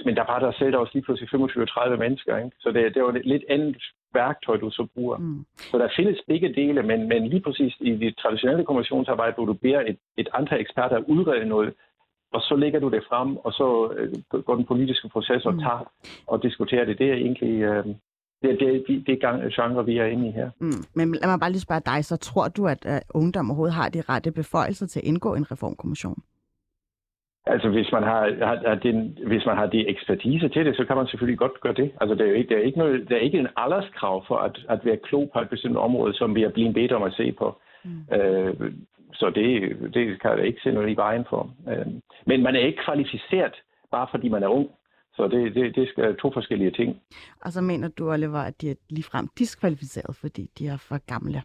[0.04, 2.56] Men der var der selv også lige pludselig 25-30 mennesker, ikke?
[2.60, 3.82] Så det, det var et lidt andet
[4.14, 5.16] værktøj, du så bruger.
[5.16, 5.44] Mm.
[5.56, 9.52] Så der findes begge dele, men, men lige præcis i det traditionelle kommissionsarbejde, hvor du
[9.52, 11.74] beder et, et antal eksperter at udrede noget,
[12.32, 15.60] og så lægger du det frem, og så øh, går den politiske proces og Mm.
[15.60, 15.92] tager
[16.26, 16.98] og diskuterer det.
[16.98, 17.86] Det er egentlig øh,
[18.44, 20.50] det, det, det, det gang, genre, vi er inde i her.
[20.60, 20.82] Mm.
[20.94, 23.88] Men lad mig bare lige spørge dig, så tror du, at uh, ungdom overhovedet har
[23.88, 26.18] de rette beføjelser til at indgå en reformkommission?
[27.46, 30.84] Altså, hvis man har, har, har den, hvis man har de ekspertise til det, så
[30.84, 31.90] kan man selvfølgelig godt gøre det.
[32.00, 34.36] Altså, der er jo ikke, der er ikke, noget, der er ikke en alderskrav for
[34.36, 37.12] at, at være klog på et bestemt område, som vi er blevet bedt om at
[37.12, 37.60] se på.
[37.84, 38.16] Mm.
[38.16, 38.72] Øh,
[39.12, 41.50] så det, det kan jeg ikke se noget i vejen for.
[41.68, 41.86] Øh,
[42.26, 43.54] men man er ikke kvalificeret,
[43.90, 44.68] bare fordi man er ung.
[45.16, 47.00] Så det, det, det skal to forskellige ting.
[47.40, 51.42] Og så mener du, Oliver, at de er ligefrem diskvalificeret, fordi de er for gamle.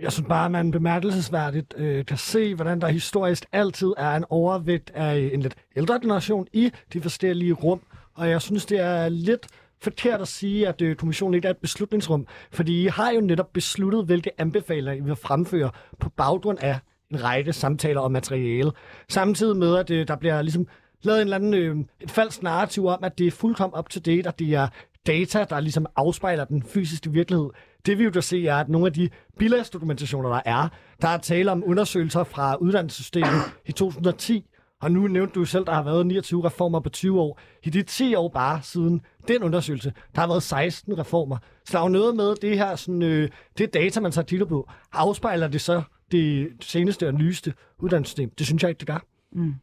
[0.00, 4.24] Jeg synes bare, at man bemærkelsesværdigt øh, kan se, hvordan der historisk altid er en
[4.30, 7.80] overvægt af en lidt ældre generation i de forskellige rum.
[8.14, 9.46] Og jeg synes, det er lidt
[9.82, 13.52] forkert at sige, at øh, kommissionen ikke er et beslutningsrum, fordi I har jo netop
[13.52, 16.78] besluttet, hvilke anbefalinger I vil fremføre på baggrund af
[17.10, 18.72] en række samtaler og materiale.
[19.08, 20.66] Samtidig med, at øh, der bliver ligesom
[21.02, 24.00] lavet en eller anden øh, et falsk narrativ om, at det er fuldkommen up to
[24.00, 24.68] date, og det er
[25.06, 27.50] data, der ligesom afspejler den fysiske virkelighed.
[27.86, 30.68] Det vi jo da se er, at nogle af de bilagsdokumentationer, der er,
[31.02, 34.46] der er tale om undersøgelser fra uddannelsessystemet i 2010,
[34.82, 37.40] og nu nævnte du selv, der har været 29 reformer på 20 år.
[37.62, 41.36] I de 10 år bare siden den undersøgelse, der har været 16 reformer.
[41.64, 43.28] Så der er jo noget med det her, sådan, øh,
[43.58, 45.82] det data, man tager kigger på, afspejler det så
[46.12, 48.30] det seneste og nyeste uddannelsessystem.
[48.38, 49.04] Det synes jeg ikke, det gør.
[49.32, 49.54] Mm.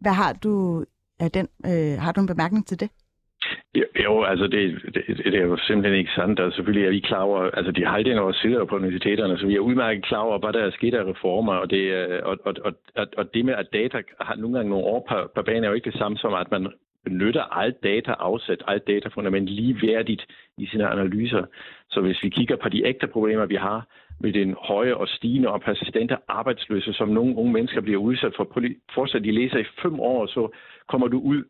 [0.00, 0.84] Hvad har du
[1.20, 1.48] af den?
[1.66, 2.90] Øh, har du en bemærkning til det?
[3.74, 4.62] Jo, jo altså det,
[4.94, 6.40] det, det er jo simpelthen ikke sandt.
[6.40, 9.46] Altså selvfølgelig er vi klar over, altså de halvdelen af os sidder på universiteterne, så
[9.46, 12.36] vi er udmærket klar over, hvad der er sket af reformer, og det, øh, og,
[12.44, 15.42] og, og, og, og det med, at data har nogle gange nogle år på, på
[15.42, 16.72] banen, er jo ikke det samme som, at man
[17.04, 20.26] benytter alt data afsæt, alt datafundament ligeværdigt
[20.58, 21.44] i sine analyser.
[21.90, 23.86] Så hvis vi kigger på de ægte problemer, vi har
[24.20, 28.44] med den høje og stigende og persistente arbejdsløse, som nogle unge mennesker bliver udsat for,
[28.94, 30.48] fortsat de læser i fem år, så
[30.88, 31.44] kommer du ud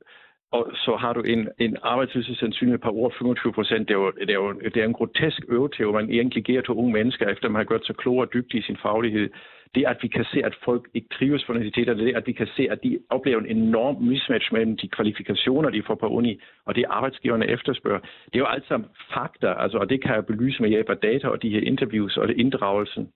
[0.52, 3.88] og så har du en, en arbejdsløshedssandsynlighed på over 25 procent.
[3.88, 6.62] Det, er jo- det, er jo- det er en grotesk øvelse, hvor man egentlig giver
[6.62, 9.28] til unge mennesker, efter man har gjort sig klog og dygtig i sin faglighed.
[9.74, 12.48] Det, at vi kan se, at folk ikke trives på universiteterne, det, at vi kan
[12.56, 16.74] se, at de oplever en enorm mismatch mellem de kvalifikationer, de får på uni, og
[16.74, 18.00] det arbejdsgiverne efterspørger.
[18.00, 20.96] Det er jo alt sammen fakta, altså, og det kan jeg belyse med hjælp af
[20.96, 23.08] data og de her interviews og inddragelsen.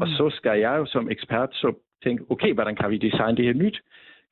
[0.00, 3.44] Og så skal jeg jo som ekspert så tænke, okay, hvordan kan vi designe det
[3.44, 3.80] her nyt?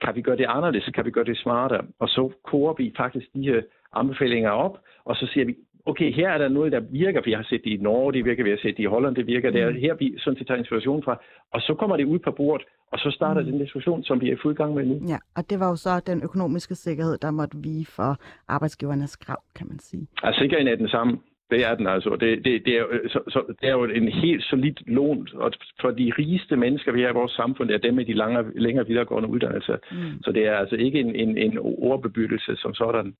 [0.00, 0.90] Kan vi gøre det anderledes?
[0.94, 1.84] Kan vi gøre det smartere?
[1.98, 3.62] Og så koger vi faktisk de her
[3.94, 5.54] anbefalinger op, og så siger vi,
[5.86, 7.20] okay, her er der noget, der virker.
[7.24, 9.26] Vi har set det i Norge, det virker, vi har set det i Holland, det
[9.26, 9.50] virker.
[9.50, 11.20] Det er her, vi sådan set tager inspiration fra.
[11.52, 14.32] Og så kommer det ud på bordet, og så starter den diskussion, som vi er
[14.32, 15.00] i fuld gang med nu.
[15.08, 18.16] Ja, og det var jo så den økonomiske sikkerhed, der måtte vige for
[18.48, 20.06] arbejdsgivernes krav, kan man sige.
[20.22, 21.18] Altså sikkerheden er den samme.
[21.50, 22.16] Det er den altså.
[22.20, 25.52] Det, det, det, er, jo- så, så, det er jo en helt solid lån og
[25.80, 27.68] for de rigeste mennesker, vi har i vores samfund.
[27.68, 29.76] Det er dem med de lange, længere videregående uddannelser.
[29.92, 30.22] Mm.
[30.22, 33.14] Så det er altså ikke en, en, en ordbebyggelse som sådan.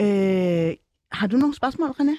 [0.00, 0.72] Øh,
[1.14, 2.16] har du nogle spørgsmål, René?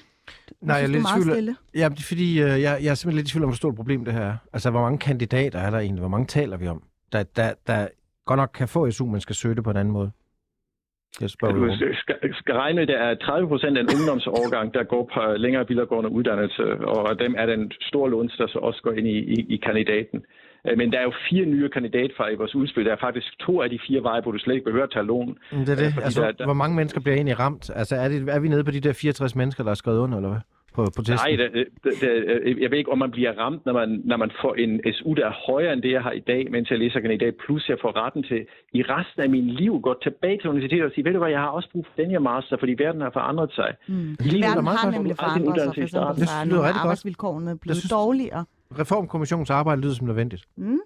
[0.60, 1.34] Nej, jeg er synes, lidt i er meget tvivl.
[1.36, 1.56] stille.
[1.74, 3.74] Ja, det er fordi, øh, jeg, jeg er simpelthen lidt i tvivl om, hvor stort
[3.74, 4.36] problem det her er.
[4.52, 6.00] Altså, hvor mange kandidater er der egentlig?
[6.00, 6.82] Hvor mange taler vi om?
[7.12, 7.88] Der, der, der
[8.24, 10.10] godt nok kan få SU, men skal søge det på en anden måde.
[11.20, 14.74] Jeg spørger Du du skal, skal- regne, at der er 30 procent af en ungdomsårgang,
[14.74, 18.80] der går på længere videregående uddannelse, og dem er den store låns, der så også
[18.82, 20.18] går ind i, i, i kandidaten.
[20.70, 22.84] Øh, Men der er jo fire nye kandidatfag i vores udspil.
[22.84, 25.06] Der er faktisk to af de fire veje, hvor du slet ikke behøver at tage
[25.06, 25.38] lån.
[25.50, 25.92] Det er det.
[25.94, 27.70] Fordi Altså, der- der- hvor mange mennesker bliver egentlig ramt?
[27.74, 30.16] Altså, er, det, er vi nede på de der 64 mennesker, der er skrevet under,
[30.18, 30.40] eller hvad?
[30.74, 31.30] på, på testen?
[31.30, 32.10] Nej, det, det, det,
[32.62, 35.26] jeg ved ikke, om man bliver ramt, når man, når man får en SU, der
[35.26, 37.92] er højere end det, jeg har i dag, mens jeg læser kandidat, plus jeg får
[38.04, 38.40] retten til
[38.72, 41.40] i resten af min liv gå tilbage til universitetet og sige, ved du hvad, jeg
[41.40, 43.70] har også brug for den her master, fordi verden har forandret sig.
[43.88, 43.94] Mm.
[43.94, 46.76] lyder Verden har nemlig forandret sig, for eksempel, er Det lyder rigtig godt.
[46.76, 48.44] arbejdsvilkårene blevet synes- dårligere.
[48.78, 50.44] Reformkommissionens arbejde lyder som nødvendigt.
[50.56, 50.78] Mm.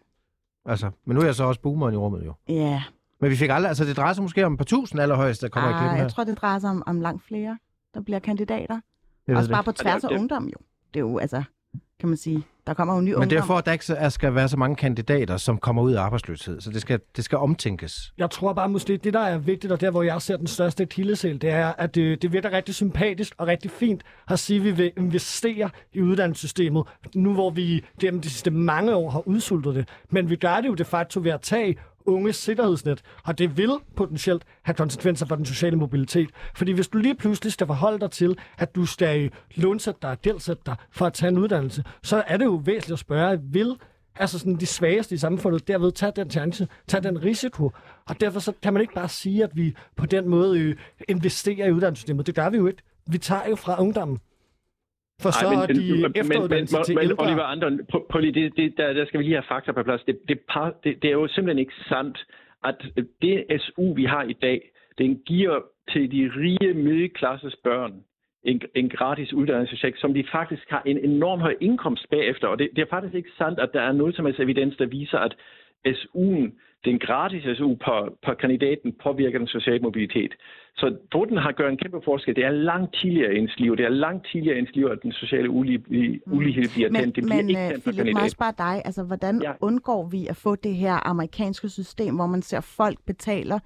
[0.65, 2.35] Altså, men nu er jeg så også boomeren i rummet jo.
[2.49, 2.83] Ja,
[3.21, 5.49] Men vi fik aldrig, altså det drejer sig måske om et par tusind allerhøjst, der
[5.49, 6.03] kommer i Ej, klippen her.
[6.05, 7.59] jeg tror, det drejer sig om, om langt flere,
[7.95, 8.81] der bliver kandidater.
[9.27, 10.57] Jeg Også det bare på tværs af ungdom jo.
[10.95, 11.43] Det er jo, altså,
[12.01, 13.29] kan man sige, der kommer jo ny Men ungdom.
[13.29, 15.93] det er for, at der ikke er- skal være så mange kandidater, som kommer ud
[15.93, 16.61] af arbejdsløshed.
[16.61, 18.13] Så det skal, det skal omtænkes.
[18.19, 20.87] Jeg tror bare, måske det, der er vigtigt, og der, hvor jeg ser den største
[20.87, 24.65] kildesæl, det er, at det, det virker rigtig sympatisk og rigtig fint at sige, at
[24.65, 29.75] vi vil investere i uddannelsessystemet, nu hvor vi gennem de sidste mange år har udsultet
[29.75, 29.89] det.
[30.11, 31.77] Men vi gør det jo de facto ved at tage
[32.07, 36.31] unges sikkerhedsnet, og det vil potentielt have konsekvenser for den sociale mobilitet.
[36.55, 40.23] Fordi hvis du lige pludselig skal forholde dig til, at du skal lånsætte dig og
[40.23, 43.77] gældsætte dig for at tage en uddannelse, så er det jo væsentligt at spørge, vil
[44.17, 47.71] altså sådan de svageste i samfundet, derved tage den chance, tage den risiko.
[48.09, 50.77] Og derfor så kan man ikke bare sige, at vi på den måde øh,
[51.09, 52.27] investerer i uddannelsessystemet.
[52.27, 52.83] Det gør vi jo ikke.
[53.07, 54.19] Vi tager jo fra ungdommen.
[55.23, 57.25] For så Ej, er de efteruddannelse til men, ældre.
[57.25, 60.03] Oliver Andon, på, på, det, det, der, der skal vi lige have fakta på plads.
[60.07, 60.39] Det, det,
[60.85, 62.27] det, det er jo simpelthen ikke sandt,
[62.65, 62.79] at
[63.23, 64.61] det SU, vi har i dag,
[64.99, 65.61] den giver
[65.93, 67.93] til de rige middelklasses børn
[68.45, 72.49] en, en gratis uddannelsescheck, som de faktisk har en enorm høj indkomst bagefter.
[72.49, 74.87] Og det, det er faktisk ikke sandt, at der er noget som helst evidens, der
[74.87, 75.35] viser, at
[75.89, 76.45] SU'en,
[76.85, 80.33] den gratis SU på, på kandidaten, påvirker den sociale mobilitet.
[80.77, 80.97] Så
[81.29, 83.77] den har gjort en kæmpe forskel, det er langt tidligere i ens liv.
[83.77, 85.81] Det er langt tidligere i ens liv, at den sociale ulige,
[86.27, 87.17] ulighed bliver men, tændt.
[87.17, 89.53] Det bliver men ikke tændt på Philip, må jeg spørge dig, altså, hvordan Ja.
[89.61, 93.59] undgår vi at få det her amerikanske system, hvor man ser folk betaler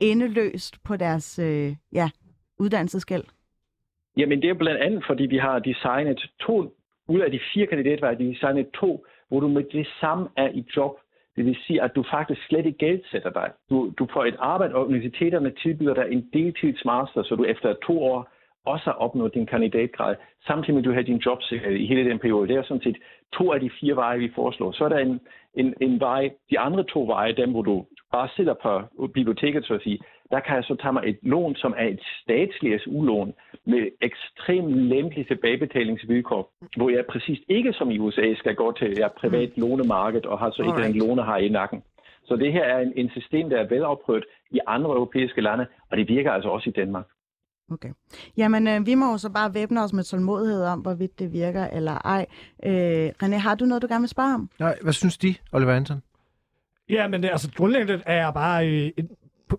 [0.00, 2.10] endeløst på deres øh, ja,
[2.58, 3.24] uddannelsesgæld?
[4.16, 6.74] Jamen det er blandt andet, fordi vi har designet to,
[7.08, 10.64] ud af de fire kandidatveje, har designet to, hvor du med det samme er i
[10.76, 10.98] job.
[11.36, 13.50] Det vil sige, at du faktisk slet ikke gældsætter dig.
[13.70, 18.02] Du, du får et arbejde, og universiteterne tilbyder dig en deltidsmaster, så du efter to
[18.02, 18.28] år
[18.66, 20.16] også har opnået din kandidatgrad,
[20.46, 22.48] samtidig med at du har din jobsikkerhed i hele den periode.
[22.48, 22.98] Det er sådan set
[23.38, 24.72] to af de fire veje, vi foreslår.
[24.72, 25.20] Så er der en,
[25.54, 29.74] en, en vej, de andre to veje, dem hvor du bare sidder på biblioteket, så
[29.74, 29.98] at sige,
[30.30, 34.74] der kan jeg så tage mig et lån, som er et statsligt SU-lån med ekstremt
[34.92, 40.26] lempelige tilbagebetalingsvilkår, hvor jeg præcis ikke som i USA skal gå til et privat lånemarked
[40.26, 41.82] og har så ikke en lånehar i nakken.
[42.24, 45.96] Så det her er en, en system, der er velafprøvet i andre europæiske lande, og
[45.96, 47.06] det virker altså også i Danmark.
[47.70, 47.90] Okay.
[48.36, 51.64] Jamen, øh, vi må jo så bare væbne os med tålmodighed om, hvorvidt det virker
[51.64, 52.26] eller ej.
[52.64, 54.50] Øh, René, har du noget, du gerne vil spørge om?
[54.58, 56.02] Nej, hvad synes de, Oliver Anton?
[56.88, 58.90] Ja, men det, altså, grundlæggende er jeg bare øh,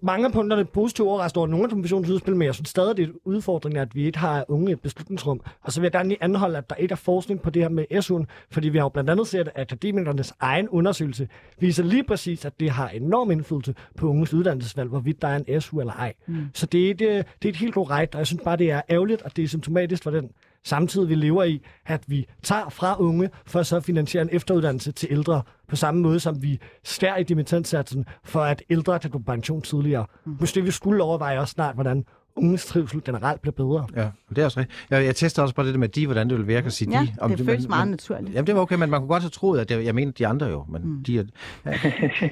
[0.02, 3.04] mange af punkterne positivt overrasket over nogle af kommissionens udspil, men jeg synes stadig, det
[3.04, 5.42] er en udfordring, at vi ikke har unge i et beslutningsrum.
[5.62, 7.70] Og så vil jeg gerne lige anholde, at der ikke er forskning på det her
[7.70, 11.28] med SU'en, fordi vi har jo blandt andet set, at akademikernes egen undersøgelse
[11.60, 15.62] viser lige præcis, at det har enorm indflydelse på unges uddannelsesvalg, hvorvidt der er en
[15.62, 16.14] SU eller ej.
[16.28, 16.36] Mm.
[16.54, 18.82] Så det er, det, det er et helt korrekt, og jeg synes bare, det er
[18.90, 20.30] ærgerligt, at det er symptomatisk for den
[20.66, 24.92] samtidig vi lever i, at vi tager fra unge for at så finansiere en efteruddannelse
[24.92, 29.18] til ældre, på samme måde som vi skærer i dimittentsatsen for at ældre kan gå
[29.18, 30.06] på pension tidligere.
[30.26, 30.38] Mm.
[30.40, 32.06] Måske vi skulle overveje også snart, hvordan
[32.38, 33.88] unges trivsel generelt bliver bedre.
[33.96, 34.86] Ja, det er også rigtigt.
[34.90, 36.92] Jeg, jeg tester også bare det der med de, hvordan det vil virke at sige
[36.92, 37.38] Ja, de.
[37.38, 38.34] det føles men- meget naturligt.
[38.34, 40.28] Jamen, det var okay, men man kunne godt have troet, at det, jeg mener de
[40.28, 41.04] andre jo, men mm.
[41.04, 41.24] de er...
[41.66, 41.72] Ja,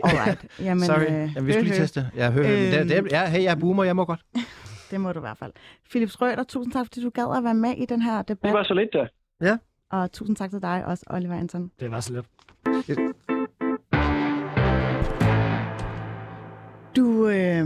[0.03, 0.45] Alright.
[0.59, 2.09] Jamen, sorry, øh, Jamen, vi skulle lige teste.
[2.15, 4.19] Ja, hør, øhm, det, det, ja, hey, jeg er boomer, jeg må godt.
[4.93, 5.51] Det må du i hvert fald.
[5.89, 8.53] Philip Schrøder, tusind tak, fordi du gad at være med i den her Det debat.
[8.53, 9.57] var så lidt der.
[9.91, 11.71] Og tusind tak til dig også, Oliver Anton.
[11.79, 12.25] Det var så lidt.
[16.95, 17.61] Du, øh,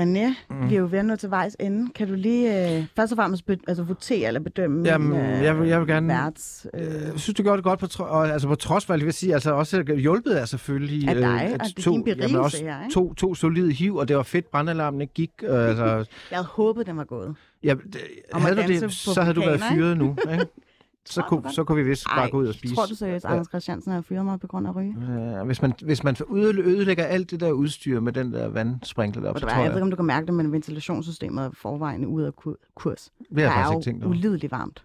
[0.00, 0.70] René, mm.
[0.70, 1.92] vi er jo ved at nå til vejs ende.
[1.94, 5.44] Kan du lige øh, først og fremmest be, altså, votere eller bedømme Jamen, min, øh,
[5.44, 8.04] jeg vil- jeg vil gerne- værts, øh, Jeg synes, du gjorde det godt på, tro,
[8.04, 11.08] og, altså på trods, hvad jeg vil sige, altså også hjulpet er selvfølgelig...
[11.08, 12.94] Af dig, øh, og at det er berigelse også her, ikke?
[12.94, 15.30] to, to solide hiv, og det var fedt, brandalarmen ikke gik.
[15.42, 17.34] Øh, altså, jeg havde håbet, den var gået.
[17.64, 18.00] ja, det,
[18.34, 20.16] havde du det, så havde du været fyret nu.
[20.32, 20.46] Ikke?
[21.12, 22.74] Så, kunne, så kunne vi vist bare Ej, gå ud og spise.
[22.74, 23.24] Tror du seriøst.
[23.24, 24.96] Anders Christiansen har fyret mig på grund af ryge?
[25.36, 29.22] Ja, hvis man, hvis man øde- ødelægger alt det der udstyr med den der vandsprinkler
[29.22, 31.50] deroppe, så tror jeg jeg, ved ikke, om du kan mærke det, men ventilationssystemet er
[31.54, 33.10] forvejen ude af kur- kurs.
[33.18, 34.10] det har jeg faktisk er ikke tænkt over.
[34.14, 34.84] ulideligt varmt.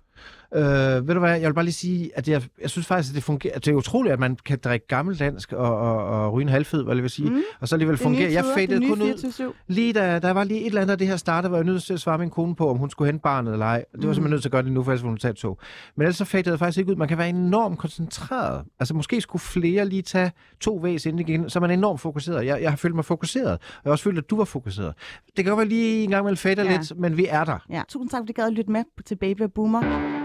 [0.55, 0.63] Øh,
[1.07, 3.23] ved du hvad, jeg vil bare lige sige, at jeg, jeg synes faktisk, at det
[3.23, 3.59] fungerer.
[3.59, 6.95] Det er utroligt, at man kan drikke gammeldansk og, og, og ryge en halvfed, hvad
[6.95, 7.41] jeg vil sige, Mm.
[7.59, 8.33] og så alligevel Det er nye fungere.
[8.33, 9.13] Jeg fadede kun ud,
[9.53, 9.53] 24/7.
[9.67, 11.83] lige da der var lige et eller andet af det her startede, var jeg nødt
[11.83, 13.77] til at svare min kone på, om hun skulle hente barnet eller ej.
[13.77, 14.01] Det var Mm.
[14.13, 15.59] simpelthen nødt til at gøre det nu, for ellers ville hun tage et tog.
[15.95, 16.95] Men ellers så fadede jeg faktisk ikke ud.
[16.95, 18.61] Man kan være enormt koncentreret.
[18.79, 22.45] Altså måske skulle flere lige tage to væs ind igen, så er man enormt fokuseret.
[22.45, 24.93] Jeg, jeg har følt mig fokuseret, og jeg har også følt, at du var fokuseret.
[25.37, 26.71] Det kan godt være lige en gang mellem fader Ja.
[26.77, 27.65] lidt, men vi er der.
[27.69, 27.81] Ja.
[27.89, 30.22] Tusind tak, fordi du gad at lytte med til Baby Boomer.